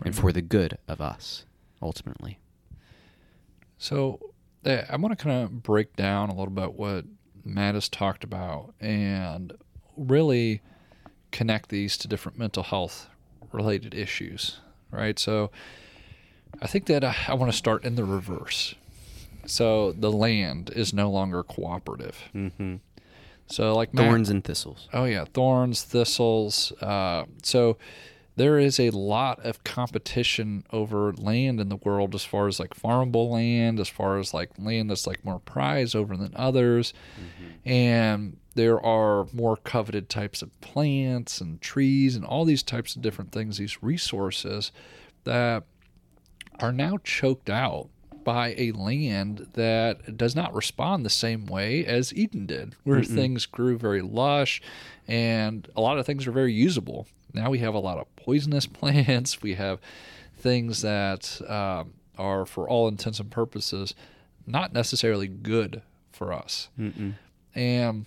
[0.05, 1.45] and for the good of us,
[1.81, 2.37] ultimately.
[3.79, 4.19] So
[4.63, 7.05] I want to kind of break down a little bit what
[7.43, 9.51] Matt has talked about and
[9.97, 10.61] really
[11.31, 13.09] connect these to different mental health
[13.51, 14.59] related issues,
[14.91, 15.17] right?
[15.17, 15.49] So
[16.61, 18.75] I think that I, I want to start in the reverse.
[19.45, 22.17] So the land is no longer cooperative.
[22.35, 22.75] Mm-hmm.
[23.47, 24.87] So like Thorns and thistles.
[24.93, 26.71] Oh yeah, thorns, thistles.
[26.81, 27.77] Uh, so
[28.35, 32.73] there is a lot of competition over land in the world as far as like
[32.73, 36.93] farmable land, as far as like land that's like more prized over than others,
[37.65, 43.01] and there are more coveted types of plants and trees and all these types of
[43.01, 44.71] different things, these resources
[45.23, 45.63] that
[46.59, 47.89] are now choked out
[48.23, 53.45] by a land that does not respond the same way as Eden did, where things
[53.45, 54.61] grew very lush
[55.07, 57.07] and a lot of things are very usable.
[57.33, 59.41] Now we have a lot of poisonous plants.
[59.41, 59.79] We have
[60.37, 63.95] things that um, are, for all intents and purposes,
[64.45, 66.69] not necessarily good for us.
[66.79, 67.15] Mm-mm.
[67.55, 68.05] And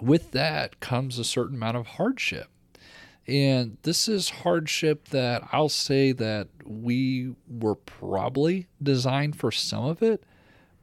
[0.00, 2.48] with that comes a certain amount of hardship.
[3.26, 10.02] And this is hardship that I'll say that we were probably designed for some of
[10.02, 10.24] it,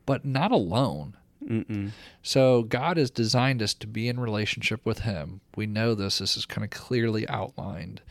[0.05, 1.17] but not alone.
[1.43, 1.91] Mm-mm.
[2.21, 5.41] So God has designed us to be in relationship with Him.
[5.55, 6.19] We know this.
[6.19, 8.01] This is kind of clearly outlined.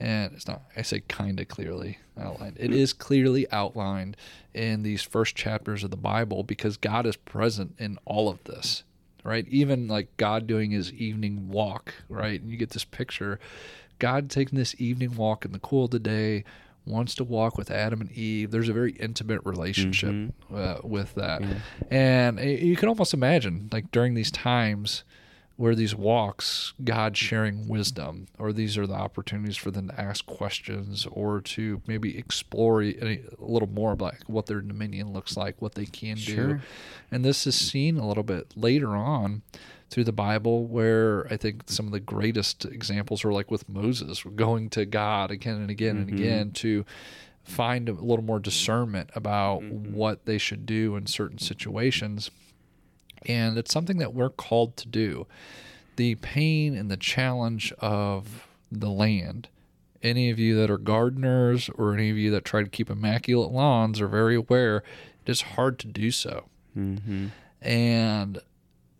[0.00, 2.56] And it's not, I say kind of clearly outlined.
[2.58, 4.16] It is clearly outlined
[4.54, 8.84] in these first chapters of the Bible because God is present in all of this,
[9.24, 9.46] right?
[9.48, 12.40] Even like God doing his evening walk, right?
[12.40, 13.38] And you get this picture
[13.98, 16.44] God taking this evening walk in the cool of the day,
[16.86, 18.50] wants to walk with Adam and Eve.
[18.52, 20.54] There's a very intimate relationship Mm-hmm.
[20.54, 21.42] uh, with that.
[21.90, 25.02] And you can almost imagine, like during these times
[25.58, 30.24] where these walks, God sharing wisdom, or these are the opportunities for them to ask
[30.24, 35.60] questions or to maybe explore a, a little more about what their dominion looks like,
[35.60, 36.22] what they can do.
[36.22, 36.62] Sure.
[37.10, 39.42] And this is seen a little bit later on
[39.90, 44.22] through the Bible, where I think some of the greatest examples are like with Moses,
[44.36, 46.18] going to God again and again and mm-hmm.
[46.18, 46.86] again to
[47.42, 49.92] find a little more discernment about mm-hmm.
[49.92, 52.30] what they should do in certain situations.
[53.26, 55.26] And it's something that we're called to do.
[55.96, 59.48] The pain and the challenge of the land.
[60.02, 63.50] Any of you that are gardeners or any of you that try to keep immaculate
[63.50, 64.84] lawns are very aware
[65.28, 66.48] it is hard to do so.
[66.76, 67.26] Mm-hmm.
[67.60, 68.38] And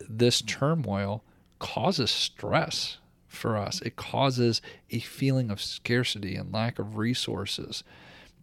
[0.00, 1.22] this turmoil
[1.58, 3.80] causes stress for us.
[3.82, 7.84] It causes a feeling of scarcity and lack of resources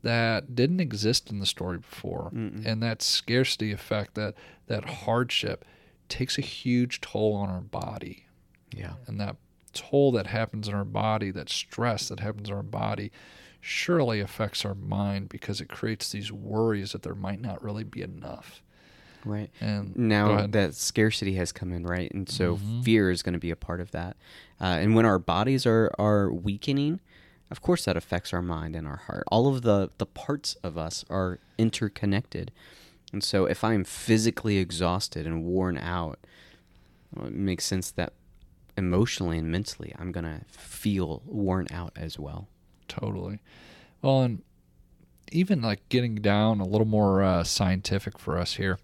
[0.05, 2.29] that didn't exist in the story before.
[2.31, 4.35] And that scarcity effect, that
[4.67, 5.65] that hardship
[6.09, 8.27] takes a huge toll on our body.
[8.71, 8.93] Yeah.
[9.07, 9.35] And that
[9.73, 13.11] toll that happens in our body, that stress that happens in our body,
[13.59, 18.03] surely affects our mind because it creates these worries that there might not really be
[18.03, 18.61] enough.
[19.25, 19.49] Right.
[19.59, 22.11] And now that scarcity has come in, right?
[22.13, 22.83] And so Mhm.
[22.83, 24.17] fear is going to be a part of that.
[24.61, 26.99] Uh, and when our bodies are, are weakening,
[27.51, 29.23] of course that affects our mind and our heart.
[29.27, 32.51] All of the, the parts of us are interconnected.
[33.13, 36.19] And so if I'm physically exhausted and worn out,
[37.13, 38.13] well, it makes sense that
[38.77, 42.47] emotionally and mentally I'm going to feel worn out as well.
[42.87, 43.39] Totally.
[44.01, 44.41] Well, and
[45.31, 48.79] even like getting down a little more uh, scientific for us here.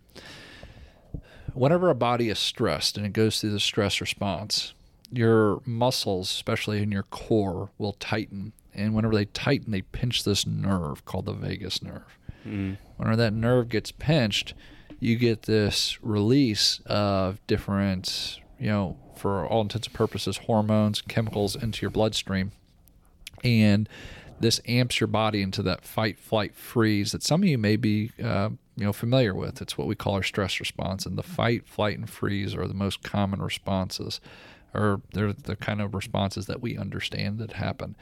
[1.54, 4.74] Whenever a body is stressed and it goes through the stress response,
[5.12, 8.54] your muscles, especially in your core, will tighten.
[8.74, 12.18] And whenever they tighten, they pinch this nerve called the vagus nerve.
[12.48, 12.78] Mm.
[12.98, 14.54] Whenever that nerve gets pinched,
[15.00, 21.56] you get this release of different, you know, for all intents and purposes, hormones, chemicals
[21.56, 22.52] into your bloodstream.
[23.44, 23.90] And
[24.40, 28.12] this amps your body into that fight, flight, freeze that some of you may be,
[28.24, 29.62] uh, you know, familiar with.
[29.62, 32.74] It's what we call our stress response, and the fight, flight, and freeze are the
[32.74, 34.20] most common responses,
[34.74, 37.96] or they're the kind of responses that we understand that happen.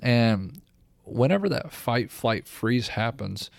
[0.00, 0.60] And
[1.04, 3.50] whenever that fight, flight, freeze happens,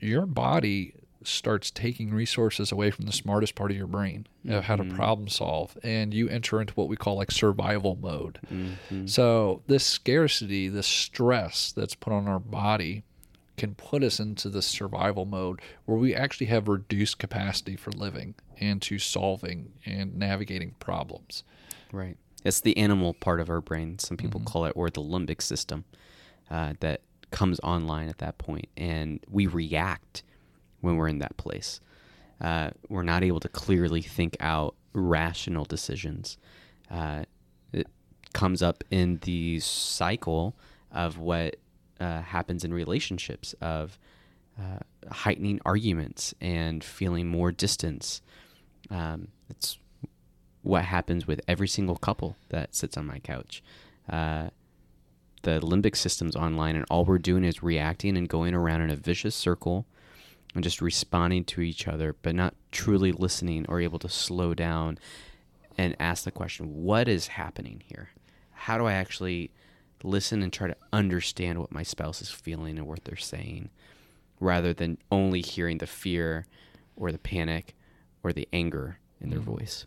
[0.00, 4.76] your body starts taking resources away from the smartest part of your brain of how
[4.76, 4.96] to mm-hmm.
[4.96, 8.40] problem solve and you enter into what we call like survival mode.
[8.52, 9.06] Mm-hmm.
[9.06, 13.04] So this scarcity this stress that's put on our body
[13.56, 18.34] can put us into the survival mode where we actually have reduced capacity for living
[18.58, 21.44] and to solving and navigating problems
[21.92, 22.16] Right.
[22.44, 23.98] It's the animal part of our brain.
[23.98, 25.84] Some people call it, or the limbic system,
[26.50, 30.22] uh, that comes online at that point, and we react
[30.80, 31.80] when we're in that place.
[32.40, 36.36] Uh, we're not able to clearly think out rational decisions.
[36.90, 37.24] Uh,
[37.72, 37.86] it
[38.32, 40.56] comes up in the cycle
[40.90, 41.56] of what
[42.02, 43.98] uh, happens in relationships of
[44.58, 48.20] uh, heightening arguments and feeling more distance.
[48.90, 49.78] Um, it's
[50.62, 53.62] what happens with every single couple that sits on my couch.
[54.10, 54.50] Uh,
[55.42, 58.96] the limbic system's online, and all we're doing is reacting and going around in a
[58.96, 59.86] vicious circle
[60.54, 64.98] and just responding to each other, but not truly listening or able to slow down
[65.78, 68.10] and ask the question what is happening here?
[68.50, 69.50] How do I actually
[70.04, 73.70] listen and try to understand what my spouse is feeling and what they're saying
[74.40, 76.46] rather than only hearing the fear
[76.96, 77.74] or the panic
[78.22, 79.86] or the anger in their voice?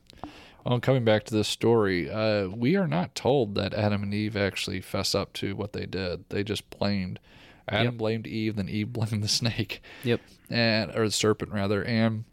[0.66, 4.36] Well, coming back to this story, uh, we are not told that Adam and Eve
[4.36, 6.24] actually fess up to what they did.
[6.30, 7.20] They just blamed.
[7.68, 7.98] Adam Yep.
[7.98, 10.22] blamed Eve, then Eve blamed the snake, Yep.
[10.50, 11.84] and or the serpent rather.
[11.84, 12.24] And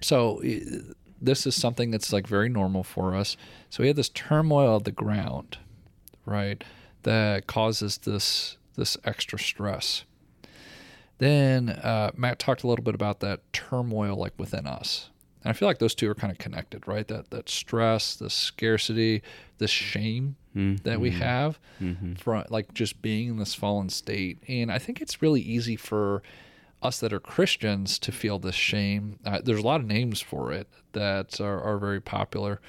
[0.00, 0.40] so
[1.20, 3.36] this is something that's like very normal for us.
[3.70, 5.58] So we had this turmoil of the ground,
[6.24, 6.62] right,
[7.06, 10.04] that causes this this extra stress.
[11.18, 15.08] Then uh, Matt talked a little bit about that turmoil like within us.
[15.42, 17.06] And I feel like those two are kind of connected, right?
[17.06, 19.22] That that stress, the scarcity,
[19.58, 20.36] the shame
[20.84, 21.58] that we have
[22.18, 24.38] from like just being in this fallen state.
[24.48, 26.22] And I think it's really easy for
[26.82, 29.18] us that are Christians to feel this shame.
[29.24, 32.60] Uh, there's a lot of names for it that are, are very popular,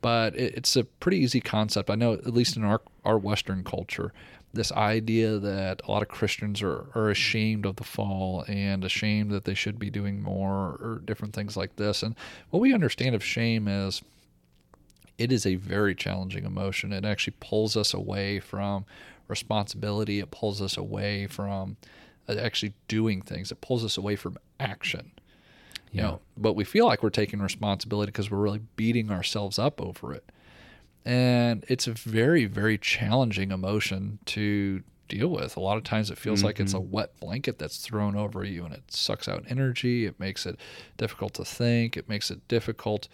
[0.00, 1.90] but it, it's a pretty easy concept.
[1.90, 4.12] I know, at least in our our Western culture,
[4.54, 9.30] this idea that a lot of Christians are, are ashamed of the fall and ashamed
[9.32, 12.02] that they should be doing more or different things like this.
[12.02, 12.14] And
[12.50, 14.02] what we understand of shame is
[15.18, 16.92] it is a very challenging emotion.
[16.92, 18.84] It actually pulls us away from
[19.28, 21.76] responsibility, it pulls us away from
[22.28, 25.10] uh, actually doing things, it pulls us away from action.
[25.92, 29.80] You know, but we feel like we're taking responsibility because we're really beating ourselves up
[29.80, 30.24] over it
[31.04, 35.56] and it's a very very challenging emotion to deal with.
[35.56, 36.46] A lot of times it feels mm-hmm.
[36.46, 36.90] like it's a mm-hmm.
[36.90, 40.06] wet blanket that's thrown over you and it sucks out energy.
[40.06, 40.58] It makes it
[40.96, 41.96] difficult to think.
[41.96, 43.08] It makes it difficult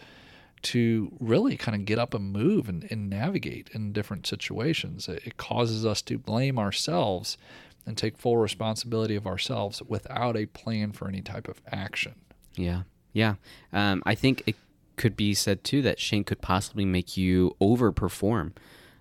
[0.63, 5.09] to really kind of get up and move and, and navigate in different situations.
[5.09, 7.39] It, it causes us to blame ourselves
[7.87, 12.15] and take full responsibility of ourselves without a plan for any type of action.
[12.55, 12.83] Yeah.
[13.13, 13.35] Yeah.
[13.73, 14.57] Um, i think it
[15.01, 18.53] could be said too that shame could possibly make you overperform,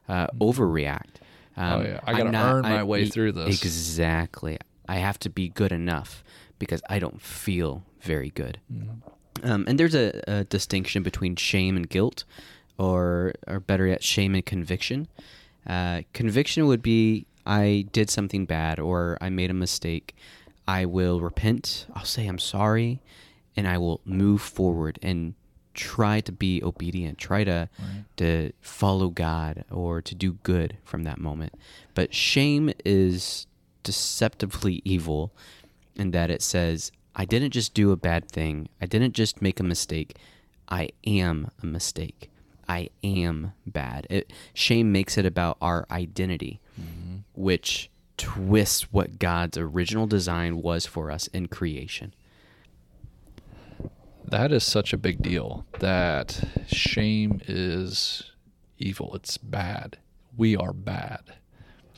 [0.08, 0.41] uh, mm-hmm.
[0.41, 1.20] overreact.
[1.58, 3.62] Um, oh yeah, I got to earn my I, way through this.
[3.62, 4.58] Exactly.
[4.88, 6.24] I have to be good enough
[6.58, 8.60] because I don't feel very good.
[8.74, 9.52] Mm-hmm.
[9.52, 12.24] Um, and there's a, a, distinction between shame and guilt,
[12.78, 15.10] or or better yet, shame and conviction.
[15.68, 20.16] Uh, conviction would be I did something bad or I made a mistake.
[20.66, 21.88] I will repent.
[21.93, 23.02] I'll say I'm sorry,
[23.58, 25.34] and I will move forward and
[25.80, 28.03] try to be obedient, try to right.
[28.17, 31.53] to follow God or to do good from that moment.
[31.95, 33.47] But shame is
[33.84, 35.32] deceptively evil
[35.95, 38.67] in that it says, I didn't just do a bad thing.
[38.82, 40.17] I didn't just make a mistake.
[40.67, 42.30] I am a mistake.
[42.67, 44.05] I am bad.
[44.09, 47.19] It, shame makes it about our identity, mm-hmm.
[47.34, 52.13] which twists what God's original design was for us in creation
[54.32, 58.32] that is such a big deal that shame is
[58.77, 59.15] evil.
[59.15, 59.97] It's bad.
[60.38, 61.21] We are bad.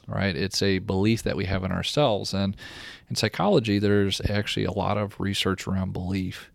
[0.07, 0.35] Right?
[0.35, 2.33] It's a belief that we have in ourselves.
[2.33, 2.57] And
[3.09, 6.49] in psychology, there's actually a lot of research around belief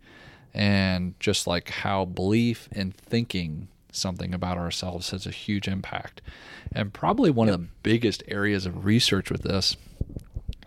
[0.53, 6.21] and just like how belief and thinking something about ourselves has a huge impact.
[6.71, 7.55] And probably one yep.
[7.55, 9.75] of the biggest areas of research with this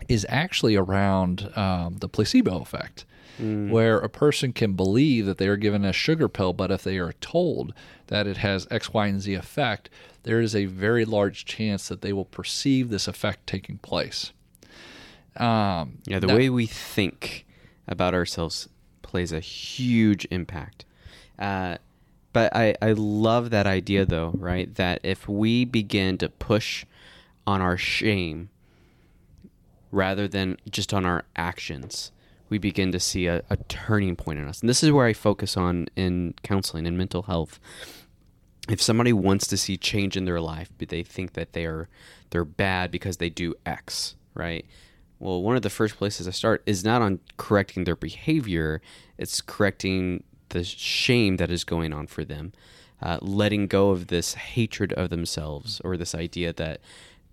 [0.07, 3.05] is actually around um, the placebo effect
[3.41, 3.69] mm.
[3.69, 6.97] where a person can believe that they are given a sugar pill, but if they
[6.97, 7.73] are told
[8.07, 9.89] that it has X, Y, and Z effect,
[10.23, 14.31] there is a very large chance that they will perceive this effect taking place.
[15.37, 17.45] Um, yeah, the that, way we think
[17.87, 18.69] about ourselves
[19.01, 20.85] plays a huge impact.
[21.39, 21.77] Uh,
[22.33, 24.73] but I, I love that idea, though, right?
[24.75, 26.85] That if we begin to push
[27.47, 28.49] on our shame
[29.91, 32.11] rather than just on our actions,
[32.51, 34.59] we begin to see a, a turning point in us.
[34.59, 37.59] And this is where I focus on in counseling and mental health.
[38.69, 41.87] If somebody wants to see change in their life, but they think that they are
[42.29, 44.65] they're bad because they do X, right?
[45.17, 48.81] Well, one of the first places I start is not on correcting their behavior;
[49.17, 52.51] it's correcting the shame that is going on for them,
[53.01, 56.81] uh, letting go of this hatred of themselves or this idea that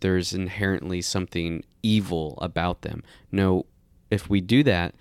[0.00, 3.02] there's inherently something evil about them.
[3.32, 3.66] No,
[4.10, 4.94] if we do that,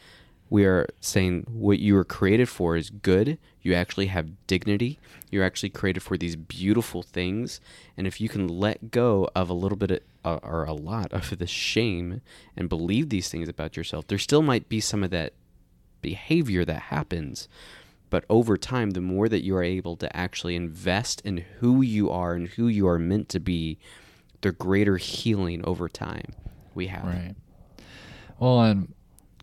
[0.49, 3.38] we are saying what you were created for is good.
[3.62, 4.97] You actually have dignity.
[5.30, 7.60] You're actually created for these beautiful things.
[7.97, 11.12] And if you can let go of a little bit of, uh, or a lot
[11.12, 12.22] of the shame
[12.55, 15.34] and believe these things about yourself, there still might be some of that
[16.01, 17.49] behavior that happens.
[18.10, 22.10] But over time, the more that you are able to actually invest in who you
[22.10, 23.80] are and who you are meant to be,
[24.41, 26.34] the greater healing over time
[26.74, 27.03] we have.
[27.03, 27.36] Right.
[28.39, 28.93] Well, and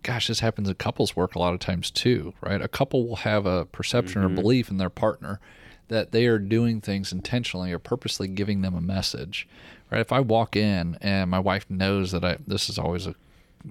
[0.04, 2.62] gosh, this happens in couples work a lot of times too, right?
[2.62, 4.38] A couple will have a perception mm-hmm.
[4.38, 5.40] or belief in their partner
[5.88, 9.48] that they are doing things intentionally or purposely giving them a message,
[9.90, 10.00] right?
[10.00, 13.14] If I walk in and my wife knows that I, this is always a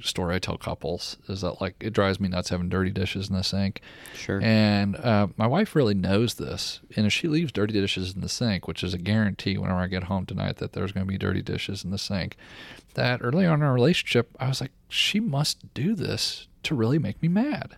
[0.02, 3.36] story I tell couples is that like it drives me nuts having dirty dishes in
[3.36, 3.82] the sink.
[4.16, 4.41] Sure.
[4.41, 8.30] And uh, my wife really knows this, and if she leaves dirty dishes in the
[8.30, 11.18] sink, which is a guarantee whenever I get home tonight that there's going to be
[11.18, 12.38] dirty dishes in the sink,
[12.96, 17.00] that early on in our relationship, I was like, she must do this to really
[17.00, 17.78] make me mad,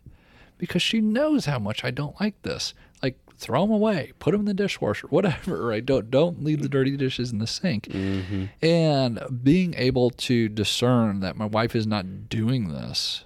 [0.58, 2.74] because she knows how much I don't like this.
[3.38, 5.66] Throw them away, put them in the dishwasher, whatever.
[5.66, 5.86] Right?
[5.86, 7.88] Don't don't leave the dirty dishes in the sink.
[7.90, 8.46] Mm-hmm.
[8.62, 13.26] And being able to discern that my wife is not doing this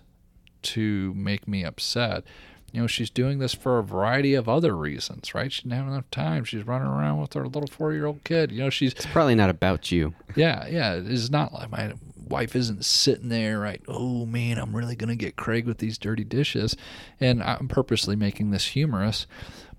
[0.62, 2.24] to make me upset.
[2.72, 5.52] You know, she's doing this for a variety of other reasons, right?
[5.52, 6.44] She didn't have enough time.
[6.44, 8.52] She's running around with her little four-year-old kid.
[8.52, 8.94] You know, she's.
[8.94, 10.14] It's probably not about you.
[10.36, 10.94] Yeah, yeah.
[10.94, 11.94] It's not like my
[12.30, 13.82] wife isn't sitting there, right?
[13.88, 16.78] Oh man, I'm really gonna get Craig with these dirty dishes,
[17.20, 19.26] and I'm purposely making this humorous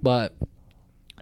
[0.03, 0.35] but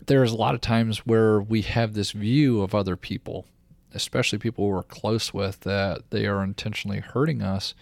[0.07, 3.47] there's a lot of times where we have this view of other people,
[3.95, 7.75] especially people we're close with, that they are intentionally hurting us.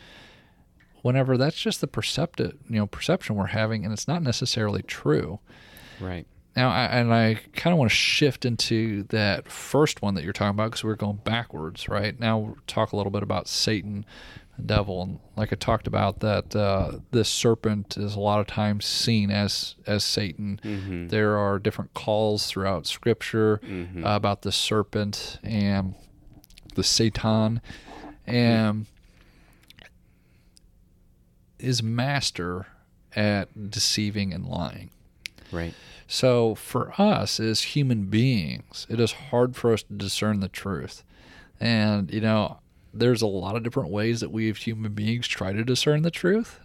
[1.03, 5.39] Whenever that's just the perceptive, you know, perception we're having, and it's not necessarily true.
[6.01, 6.27] Right.
[6.57, 10.33] Now, I, and I kind of want to shift into that first one that you're
[10.33, 12.19] talking about because we're going backwards, right?
[12.19, 14.07] Now, we'll talk a little bit about Satan,
[14.65, 18.85] devil, and like I talked about, that uh, this serpent is a lot of times
[18.85, 20.61] seen as as Satan.
[20.65, 21.09] Mm-hmm.
[21.09, 24.05] There are different calls throughout Scripture Mhm.
[24.05, 25.95] uh, about the serpent and
[26.75, 27.61] the Satan,
[28.27, 28.87] and
[31.59, 32.67] is master
[33.15, 34.91] at deceiving and lying.
[35.51, 35.75] Right.
[36.07, 41.03] So, for us as human beings, it is hard for us to discern the truth.
[41.59, 42.59] And, you know,
[42.99, 46.11] there's a lot of different ways that we as human beings try to discern the
[46.11, 46.61] truth.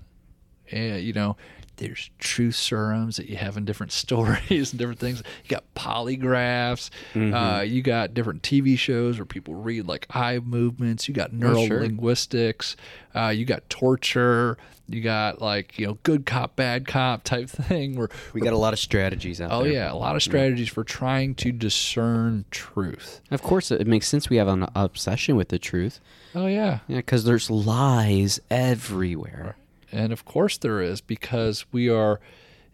[0.71, 1.37] And, you know,
[1.81, 5.21] there's truth serums that you have in different stories and different things.
[5.43, 6.89] You got polygraphs.
[7.15, 11.07] Uh, you got different TV shows where people read like eye movements.
[11.07, 11.81] You got neural Oh, sure.
[11.81, 12.75] linguistics.
[13.15, 14.57] Uh, you got torture.
[14.87, 18.57] You got like you know good cop bad cop type thing where We got a
[18.57, 19.57] lot of strategies out there.
[19.59, 19.71] Oh there.
[19.73, 23.21] yeah, a lot of strategies for trying to discern truth.
[23.31, 25.99] Of course, it makes sense we have an obsession with the truth.
[26.35, 26.79] Oh yeah.
[26.87, 29.55] Yeah, because there's lies everywhere.
[29.91, 32.19] And of course there is because we are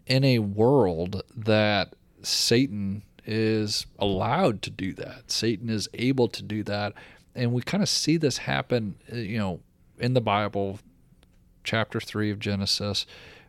[0.06, 5.30] in a world that Satan is allowed to do that.
[5.30, 6.94] Satan is able to do that.
[7.34, 9.60] And we kind of see this happen, uh, you know,
[9.98, 10.80] in the Bible,
[11.62, 13.04] chapter 3 of Genesis,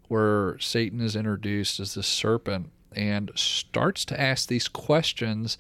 [0.10, 5.58] where Satan is introduced as the serpent and starts to ask these questions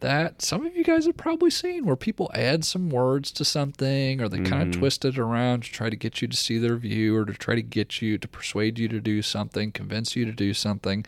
[0.00, 4.20] that some of you guys have probably seen where people add some words to something
[4.20, 6.76] or they kind of twist it around to try to get you to see their
[6.76, 10.24] view or to try to get you to persuade you to do something, convince you
[10.24, 11.04] to do something.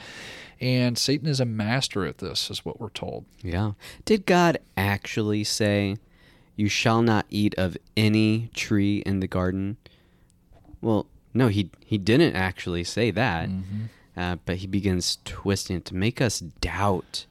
[0.60, 3.24] And Satan is a master at this, is what we're told.
[3.42, 3.72] Yeah.
[4.04, 5.96] Did God actually say,
[6.54, 9.78] "You shall not eat of any tree in the garden"?
[10.80, 13.48] Well, no, he he didn't actually say that,
[14.16, 17.26] uh, but he begins twisting it to make us doubt.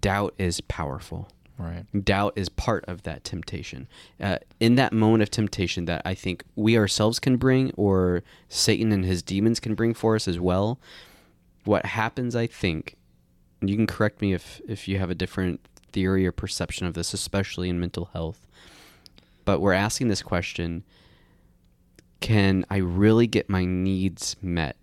[0.00, 1.28] Doubt is powerful.
[1.58, 1.84] Right.
[2.04, 3.88] Doubt is part of that temptation.
[4.20, 8.92] Uh, in that moment of temptation that I think we ourselves can bring, or Satan
[8.92, 10.78] and his demons can bring for us as well,
[11.64, 12.96] what happens, I think,
[13.60, 15.60] and you can correct me if, if you have a different
[15.92, 18.46] theory or perception of this, especially in mental health,
[19.44, 20.84] but we're asking this question
[22.20, 24.76] can I really get my needs met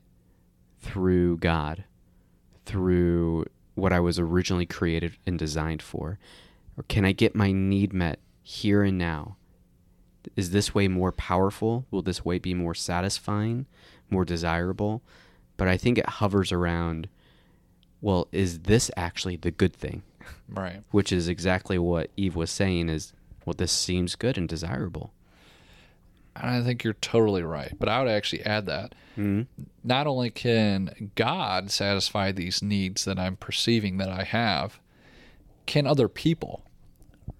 [0.80, 1.84] through God,
[2.66, 6.18] through what I was originally created and designed for?
[6.78, 9.38] Or can I get my need met here and now?
[10.36, 11.86] Is this way more powerful?
[11.92, 13.68] Will this way be more satisfying,
[14.10, 15.04] more desirable?
[15.58, 17.08] But I think it hovers around
[18.02, 20.04] well, is this actually the good thing?
[20.48, 20.84] Right.
[20.92, 23.14] Which is exactly what Eve was saying is
[23.46, 25.12] well, this seems good and desirable.
[26.36, 27.74] And I think you're totally right.
[27.80, 29.64] But I would actually add that Mm-hmm.
[29.82, 34.82] not only can God satisfy these needs that I'm perceiving that I have,
[35.66, 36.66] can other people.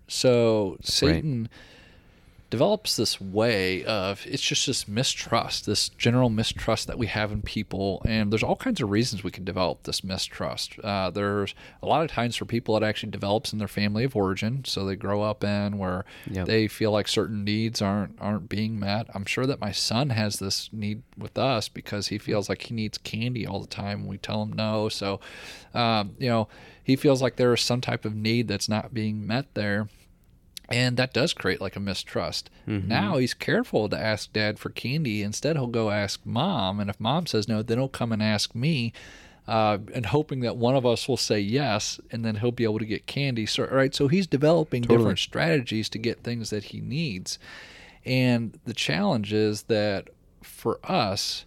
[0.08, 1.50] So Satan
[2.52, 7.42] develops this way of it's just this mistrust, this general mistrust that we have in
[7.42, 10.78] people, and there's all kinds of reasons we can develop this mistrust.
[10.84, 14.16] Uh, there's a lot of times for people it actually develops in their family of
[14.16, 16.46] origin, so they grow up in where Yep.
[16.48, 19.08] they feel like certain needs aren't aren't being met.
[19.14, 22.74] I'm sure that my son has this need with us because he feels like he
[22.74, 24.02] needs candy all the time.
[24.02, 25.20] when We tell him no, so
[25.74, 26.48] um, you know
[26.84, 29.90] he feels like there is some type of need that's not being met there
[30.70, 32.50] and that does create like a mistrust.
[32.66, 35.22] Now he's careful to ask dad for candy.
[35.22, 38.56] Instead, he'll go ask mom, and if mom says no, then he'll come and ask
[38.56, 38.94] me,
[39.48, 42.80] uh, and hoping that one of us will say yes, and then he'll be able
[42.80, 43.46] to get candy.
[43.46, 47.38] So, right, so he's developing different strategies to get things that he needs.
[48.04, 50.10] And the challenge is that
[50.42, 51.46] for us,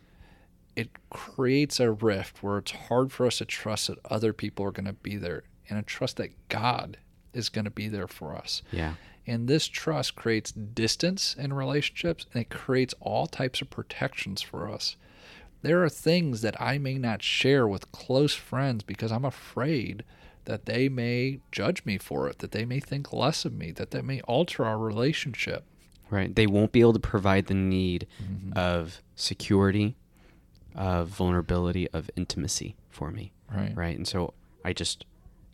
[0.76, 4.70] it creates a rift where it's hard for us to trust that other people are
[4.70, 6.98] going to be there and to trust that God
[7.32, 8.62] is going to be there for us.
[8.70, 8.94] Yeah.
[9.28, 14.70] And this trust creates distance in relationships and it creates all types of protections for
[14.70, 14.96] us.
[15.60, 20.04] There are things that I may not share with close friends because I'm afraid
[20.46, 23.90] that they may judge me for it, that they may think less of me, that
[23.90, 25.64] that may alter our relationship.
[26.08, 26.34] Right.
[26.34, 28.56] They won't be able to provide the need mm-hmm.
[28.56, 29.94] of security,
[30.74, 33.32] of vulnerability, of intimacy for me.
[33.54, 33.76] Right.
[33.76, 33.96] Right.
[33.96, 34.32] And so
[34.64, 35.04] I just,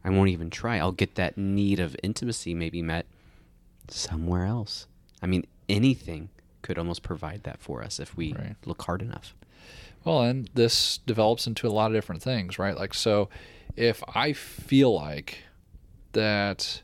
[0.04, 0.78] I won't even try.
[0.78, 3.06] I'll get that need of intimacy maybe met
[3.88, 4.86] somewhere else.
[5.22, 6.28] I mean, anything
[6.62, 8.56] could almost provide that for us if we Right.
[8.64, 9.34] look hard enough.
[10.04, 12.76] Well, and this develops into a lot of different things, right?
[12.76, 13.28] Like, so
[13.76, 15.38] if I feel like
[16.12, 16.82] that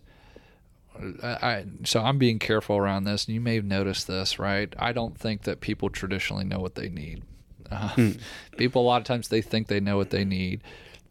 [1.22, 4.74] I, I, so I'm being careful around this, and you may have noticed this, right?
[4.78, 7.22] I don't think that people traditionally know what they need.
[7.70, 8.10] Uh, Hmm.
[8.58, 10.60] People a lot of times they think they know what they need,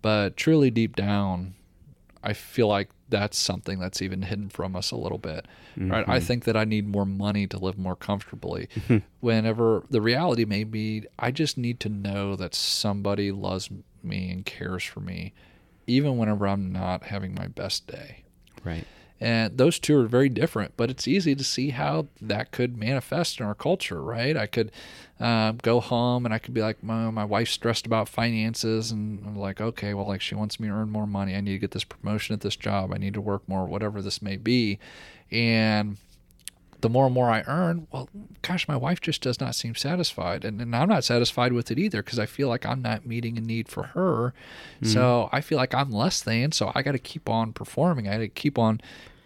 [0.01, 1.55] but truly deep down,
[2.23, 5.45] I feel like that's something that's even hidden from us a little bit,
[5.77, 6.03] right?
[6.03, 6.11] Mm-hmm.
[6.11, 8.67] I think that I need more money to live more comfortably.
[9.19, 13.69] Whenever the reality may be, I just need to know that somebody loves
[14.03, 15.33] me and cares for me,
[15.87, 18.23] even whenever I'm not having my best day.
[18.63, 18.85] Right.
[19.21, 23.39] And those two are very different, but it's easy to see how that could manifest
[23.39, 24.37] in our culture, right?
[24.37, 24.71] I could
[25.19, 28.91] um, go home and I could be like, my, my wife's stressed about finances.
[28.91, 31.35] And I'm like, okay, well, like she wants me to earn more money.
[31.35, 32.93] I need to get this promotion at this job.
[32.93, 34.79] I need to work more, whatever this may be.
[35.31, 35.97] And
[36.81, 38.07] the more and more I earn, well,
[38.41, 40.45] gosh, my wife just does not seem satisfied.
[40.45, 43.37] And, and I'm not satisfied with it either because I feel like I'm not meeting
[43.37, 44.33] a need for her.
[44.83, 46.53] So I feel like I'm less than.
[46.53, 48.07] So I got to keep on performing.
[48.07, 48.79] I got to keep on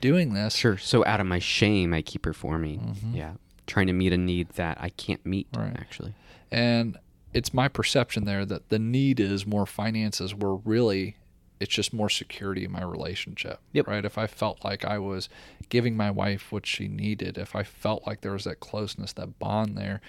[0.04, 0.56] doing this.
[0.58, 0.78] Sure.
[0.78, 2.80] So out of my shame, I keep performing.
[2.80, 3.16] Mm-hmm.
[3.16, 3.32] Yeah.
[3.68, 5.74] Trying to meet a need that I can't meet, Right.
[5.78, 6.14] actually.
[6.52, 6.98] And
[7.34, 11.16] it's my perception there that the need is more finances where really
[11.62, 13.60] it's just more security in my relationship.
[13.72, 13.88] Yep.
[13.88, 14.04] Right.
[14.04, 15.30] If I felt like I was
[15.70, 19.40] giving my wife what she needed, if I felt like there was that closeness, that
[19.40, 20.02] bond there,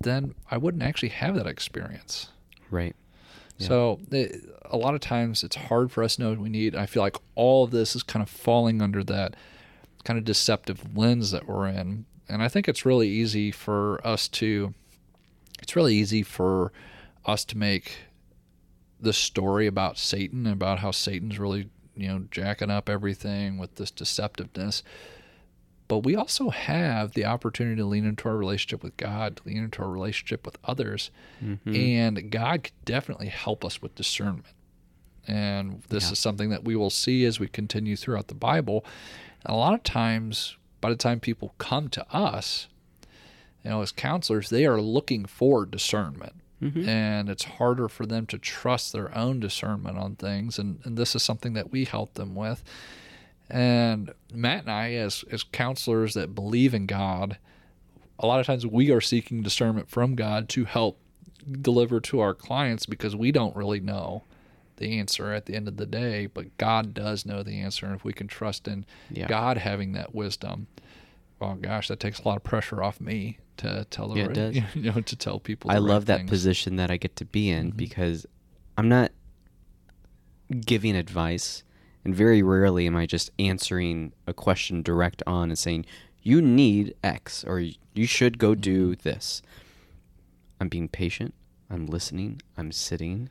[0.00, 2.30] then I wouldn't actually have that experience.
[2.70, 2.96] Right.
[3.58, 6.74] So it, a lot of times it's hard for us to know what we need.
[6.76, 9.34] I feel like all of this is kind of falling under that
[10.04, 12.06] kind of deceptive lens that we're in.
[12.28, 14.74] And I think it's really easy for us to
[15.60, 16.72] it's really easy for
[17.26, 17.96] us to make
[19.00, 23.90] the story about Satan about how Satan's really, you know, jacking up everything with this
[23.90, 24.82] deceptiveness.
[25.88, 29.64] But we also have the opportunity to lean into our relationship with God, to lean
[29.64, 31.10] into our relationship with others.
[31.42, 31.74] Mm-hmm.
[31.74, 34.46] And God could definitely help us with discernment.
[35.26, 36.12] And this Yeah.
[36.12, 38.84] is something that we will see as we continue throughout the Bible.
[39.44, 42.68] And A lot of times, by the time people come to us,
[43.64, 46.34] you know, as counselors, they are looking for discernment.
[46.62, 46.88] Mm-hmm.
[46.88, 50.58] And it's harder for them to trust their own discernment on things.
[50.58, 52.62] And, and this is something that we help them with.
[53.50, 57.38] And Matt and I, as, as counselors that believe in God,
[58.18, 60.98] a lot of times we are seeking discernment from God to help
[61.62, 64.22] deliver to our clients because we don't really know
[64.76, 67.86] the answer at the end of the day, but God does know the answer.
[67.86, 69.26] And if we can trust in Yeah.
[69.28, 70.66] God having that wisdom,
[71.40, 74.26] well, gosh, that takes a lot of pressure off me to tell the Yeah, it
[74.26, 74.56] right, does.
[74.74, 75.70] you know, to tell people.
[75.70, 76.30] I right love that things.
[76.30, 77.76] position that I get to be in Mhm.
[77.76, 78.26] because
[78.76, 79.10] I'm not
[80.64, 81.62] giving advice,
[82.04, 85.84] and very rarely am I just answering a question direct on and saying,
[86.22, 89.08] you need X or you should go do mm-hmm.
[89.08, 89.42] this.
[90.60, 91.34] I'm being patient,
[91.70, 93.30] I'm listening, I'm sitting,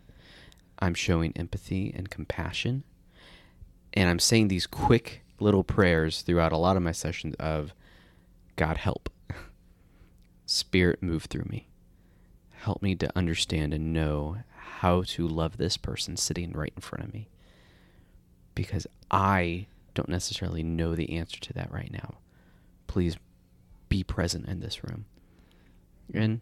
[0.80, 2.84] I'm showing empathy and compassion,
[3.94, 7.74] and I'm saying these quick little prayers throughout a lot of my sessions of
[8.56, 9.10] God help.
[10.46, 11.68] Spirit move through me.
[12.62, 14.38] Help me to understand and know
[14.80, 17.28] how to love this person sitting right in front of me.
[18.58, 22.16] Because I don't necessarily know the answer to that right now.
[22.88, 23.18] Please
[23.88, 25.06] be present in this room.
[26.14, 26.42] And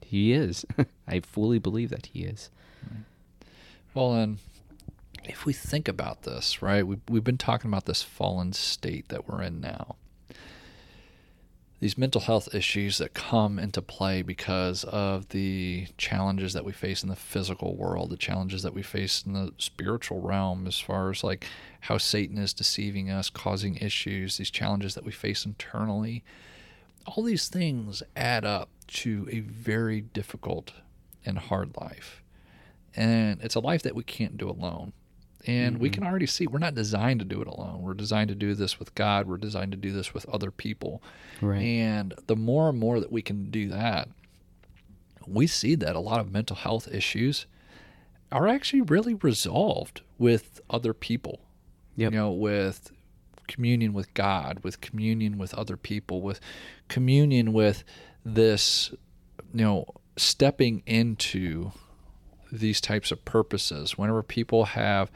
[0.00, 0.64] he is.
[1.08, 2.50] I fully believe that he is.
[3.92, 4.38] Well, and
[5.24, 9.28] if we think about this, right, we've, we've been talking about this fallen state that
[9.28, 9.96] we're in now.
[11.80, 17.04] These mental health issues that come into play because of the challenges that we face
[17.04, 21.10] in the physical world, the challenges that we face in the spiritual realm, as far
[21.10, 21.46] as like
[21.82, 26.24] how Satan is deceiving us, causing issues, these challenges that we face internally.
[27.06, 30.72] All these things add up to a very difficult
[31.24, 32.22] and hard life
[32.98, 34.92] and it's a life that we can't do alone.
[35.46, 35.94] And we mm-hmm.
[35.94, 37.80] can already see we're not designed to do it alone.
[37.82, 39.26] We're designed to do this with God.
[39.26, 41.02] We're designed to do this with other people.
[41.40, 41.62] Right.
[41.62, 44.08] And the more and more that we can do that,
[45.26, 47.46] we see that a lot of mental health issues
[48.32, 51.40] are actually really resolved with other people.
[51.96, 52.12] Yep.
[52.12, 52.90] You know, with
[53.46, 56.40] communion with God, with communion with other people, with
[56.88, 57.84] communion with
[58.24, 58.90] this,
[59.52, 59.86] you know,
[60.16, 61.72] stepping into
[62.50, 63.98] these types of purposes.
[63.98, 65.10] Whenever people have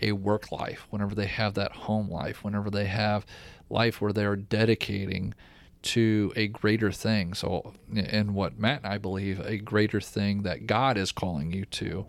[0.00, 3.26] a work life, whenever they have that home life, whenever they have
[3.68, 5.34] life where they are dedicating
[5.80, 7.34] to a greater thing.
[7.34, 11.64] So, in what Matt and I believe, a greater thing that God is calling you
[11.66, 12.06] to,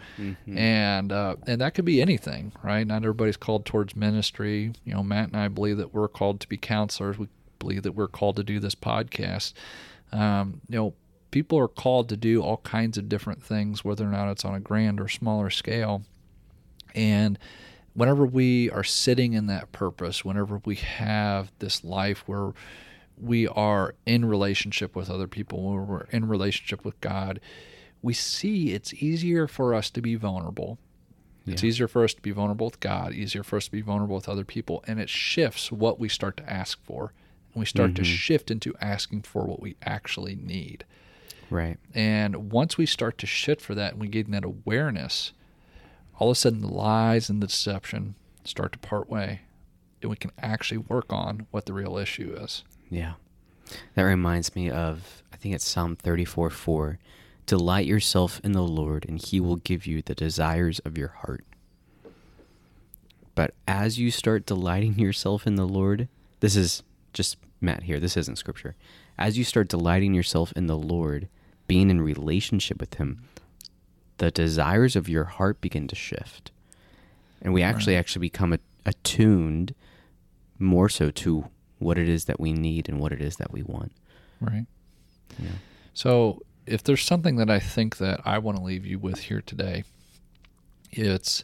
[0.58, 2.86] and uh, and that could be anything, right?
[2.86, 4.74] Not everybody's called towards ministry.
[4.84, 7.18] You know, Matt and I believe that we're called to be counselors.
[7.20, 7.28] We
[7.60, 9.54] believe that we're called to do this podcast.
[10.12, 10.94] Um, you know,
[11.32, 14.56] people are called to do all kinds of different things, whether or not it's on
[14.56, 16.04] a grand or smaller scale.
[16.96, 17.38] And
[17.94, 22.54] whenever we are sitting in that purpose, whenever we have this life where
[23.18, 27.40] we are in relationship with other people, when we're in relationship with God,
[28.02, 30.78] we see it's easier for us to be vulnerable.
[31.46, 34.16] It's easier for us to be vulnerable with God, easier for us to be vulnerable
[34.16, 37.12] with other people, and it shifts what we start to ask for.
[37.54, 38.14] And we start to mm-hmm.
[38.14, 40.86] shift into asking for what we actually need.
[41.50, 41.78] Right.
[41.94, 45.34] And once we start to shift for that and we gain that awareness,
[46.18, 49.42] all of a sudden the lies and the deception start to part way.
[50.02, 52.64] And we can actually work on what the real issue is.
[52.90, 53.14] Yeah.
[53.96, 57.00] That reminds me of, I think it's Psalm 34 4.
[57.46, 61.44] Delight yourself in the Lord, and he will give you the desires of your heart.
[63.34, 66.08] But as you start delighting yourself in the Lord,
[66.42, 66.84] this is
[67.14, 68.76] just Matt here, this isn't scripture.
[69.18, 71.28] As you start delighting yourself in the Lord,
[71.70, 73.22] being in relationship with him,
[74.18, 76.52] the desires of your heart begin to shift.
[77.44, 79.76] And we actually actually become a- attuned
[80.58, 81.46] more so to
[81.78, 83.92] what it is that we need and what it is that we want.
[84.42, 84.66] Right.
[85.38, 85.52] Yeah.
[85.94, 89.42] So, if there's something that I think that I want to leave you with here
[89.42, 89.84] today,
[90.92, 91.44] it's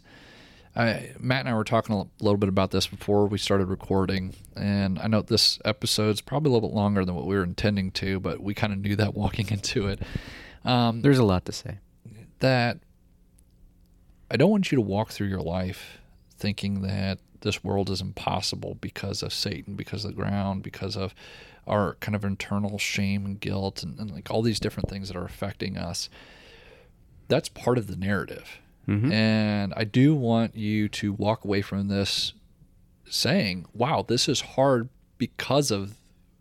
[0.76, 4.36] I, Matt and I were talking a little bit about this before we started recording,
[4.56, 7.92] and I know this episode's probably a little bit longer than what we were intending
[7.92, 10.02] to, but we kind of knew that walking into it.
[10.66, 11.78] Um, There's a lot to say.
[12.40, 12.80] that
[14.30, 16.00] I don't want you to walk through your life
[16.38, 21.14] thinking that this world is impossible because of Satan, because of the ground, because of
[21.68, 25.18] our kind of internal shame and guilt and, and like all these different things that
[25.18, 26.10] are affecting us.
[27.28, 28.60] That's part of the narrative.
[28.88, 29.12] Mhm.
[29.12, 32.34] And I do want you to walk away from this
[33.10, 35.98] saying, wow, this is hard because of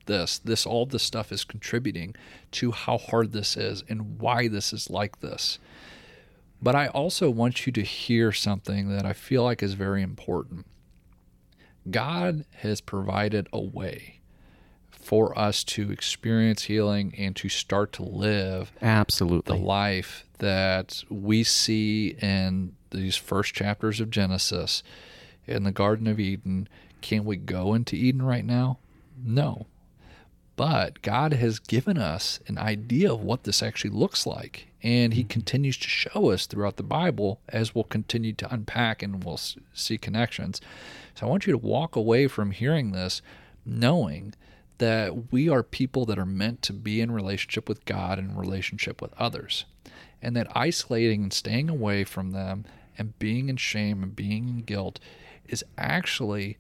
[0.07, 0.39] this.
[0.39, 2.15] This, all this stuff is contributing
[2.53, 5.59] to how hard this is and why this is like this.
[6.63, 10.67] But I also want you to hear something that I feel like is very important.
[11.91, 14.21] God has provided a way
[15.05, 21.45] for us to experience healing and to start to live absolutely the life that we
[21.45, 24.83] see in these first chapters of Genesis
[25.47, 26.69] in the Garden of Eden.
[27.01, 28.79] Can we go into Eden right now?
[29.23, 29.67] No.
[30.57, 34.69] But God has given us an idea of what this actually looks like.
[34.83, 35.29] And He mm-hmm.
[35.29, 39.41] continues to show us throughout the Bible as we'll continue to unpack and we'll
[39.75, 40.61] see connections.
[41.15, 43.21] So I want you to walk away from hearing this
[43.67, 44.35] knowing
[44.79, 49.01] that we are people that are meant to be in relationship with God and relationship
[49.01, 49.65] with others.
[50.21, 52.65] And that isolating and staying away from them
[52.99, 54.99] and being in shame and being in guilt
[55.47, 56.59] is actually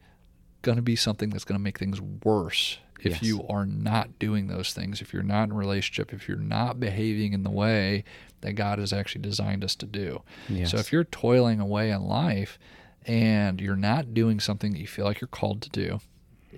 [0.62, 3.22] going to be something that's going to make things worse if Yes.
[3.22, 7.32] you are not doing those things, if you're not in relationship, if you're not behaving
[7.32, 8.04] in the way
[8.42, 10.22] that God has actually designed us to do.
[10.48, 10.70] Yes.
[10.70, 12.58] So if you're toiling away in life
[13.06, 16.00] and you're not doing something that you feel like you're called to do,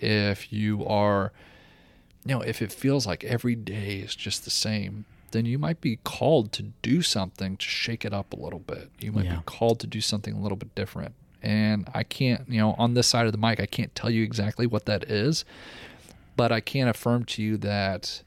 [0.02, 1.32] if you are,
[2.24, 5.80] you know, if it feels like every day is just the same, then you might
[5.80, 8.90] be called to do something to shake it up a little bit.
[9.00, 9.36] You might Yeah.
[9.36, 11.14] be called to do something a little bit different.
[11.42, 14.22] And I can't, you know, on this side of the mic, I can't tell you
[14.22, 15.44] exactly what that is,
[16.36, 18.22] but I can affirm to you that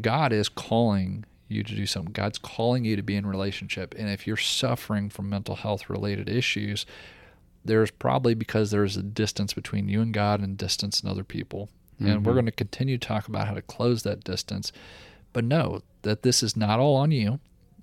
[0.00, 2.12] God is calling you to do something.
[2.12, 3.94] God's calling you to be in relationship.
[3.98, 6.86] And if you're suffering from mental health related issues,
[7.64, 11.68] there's probably because there's a distance between you and God and distance and other people.
[11.98, 12.32] And we're mm-hmm.
[12.32, 14.72] going to continue to talk about how to close that distance.
[15.32, 17.38] But know that this is not all on you.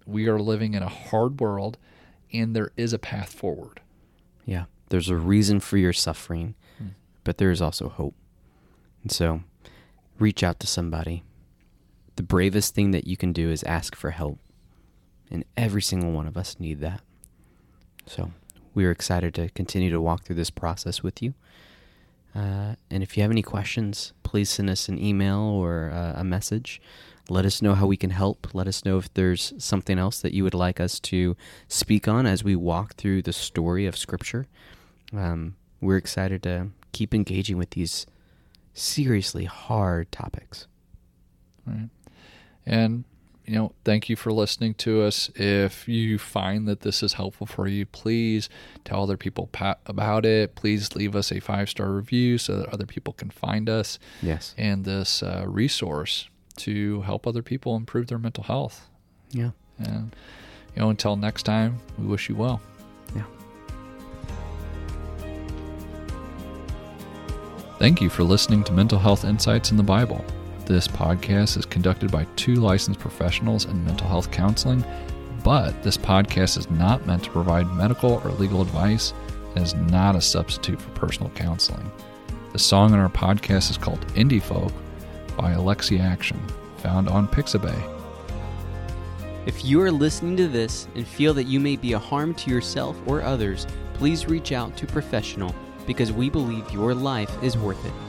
[0.06, 1.78] We are living in a hard world
[2.34, 3.80] and there is a path forward.
[4.46, 4.66] Yeah.
[4.90, 6.90] There's a reason for your suffering, hmm.
[7.24, 8.16] but there is also hope.
[9.04, 9.42] And so
[10.20, 11.24] reach out to somebody.
[12.16, 14.40] The bravest thing that you can do is ask for help.
[15.32, 17.02] And every single one of us need that.
[18.06, 18.32] So
[18.74, 21.34] we are excited to continue to walk through this process with you.
[22.36, 26.24] Uh, and if you have any questions, please send us an email or uh, a
[26.24, 26.82] message.
[27.30, 28.54] Let us know how we can help.
[28.54, 31.36] Let us know if there's something else that you would like us to
[31.68, 34.48] speak on as we walk through the story of Scripture.
[35.14, 38.06] Um, we're excited to keep engaging with these
[38.74, 40.68] seriously hard topics.
[41.66, 41.90] Right.
[42.66, 43.04] And,
[43.50, 45.32] you know, thank you for listening to us.
[45.34, 48.47] If you find that this is helpful for you, please
[48.86, 49.50] tell other people
[49.88, 50.54] about it.
[50.54, 54.54] Please leave us a five star review so that other people can find us Yes.
[54.56, 58.88] and this uh, resource to help other people improve their mental health.
[59.32, 59.50] Yeah.
[59.80, 60.16] And,
[60.76, 62.62] you know, until next time, we wish you well.
[63.16, 63.24] Yeah.
[67.80, 70.24] Thank you for listening to Mental Health Insights in the Bible.
[70.70, 74.86] This podcast is conducted by two licensed professionals in mental health counseling,
[75.44, 79.16] But this podcast is not meant to provide medical or legal advice
[79.56, 81.92] and is not a substitute for personal counseling.
[82.54, 84.72] The song in our podcast is called Indie Folk
[85.36, 86.40] by Alexi Action,
[86.78, 87.96] found on Pixabay.
[89.48, 92.52] If you are listening to this and feel that you may be a harm to
[92.52, 93.66] yourself or others,
[93.96, 95.56] please reach out to professional
[95.88, 98.09] because we believe your life is worth it.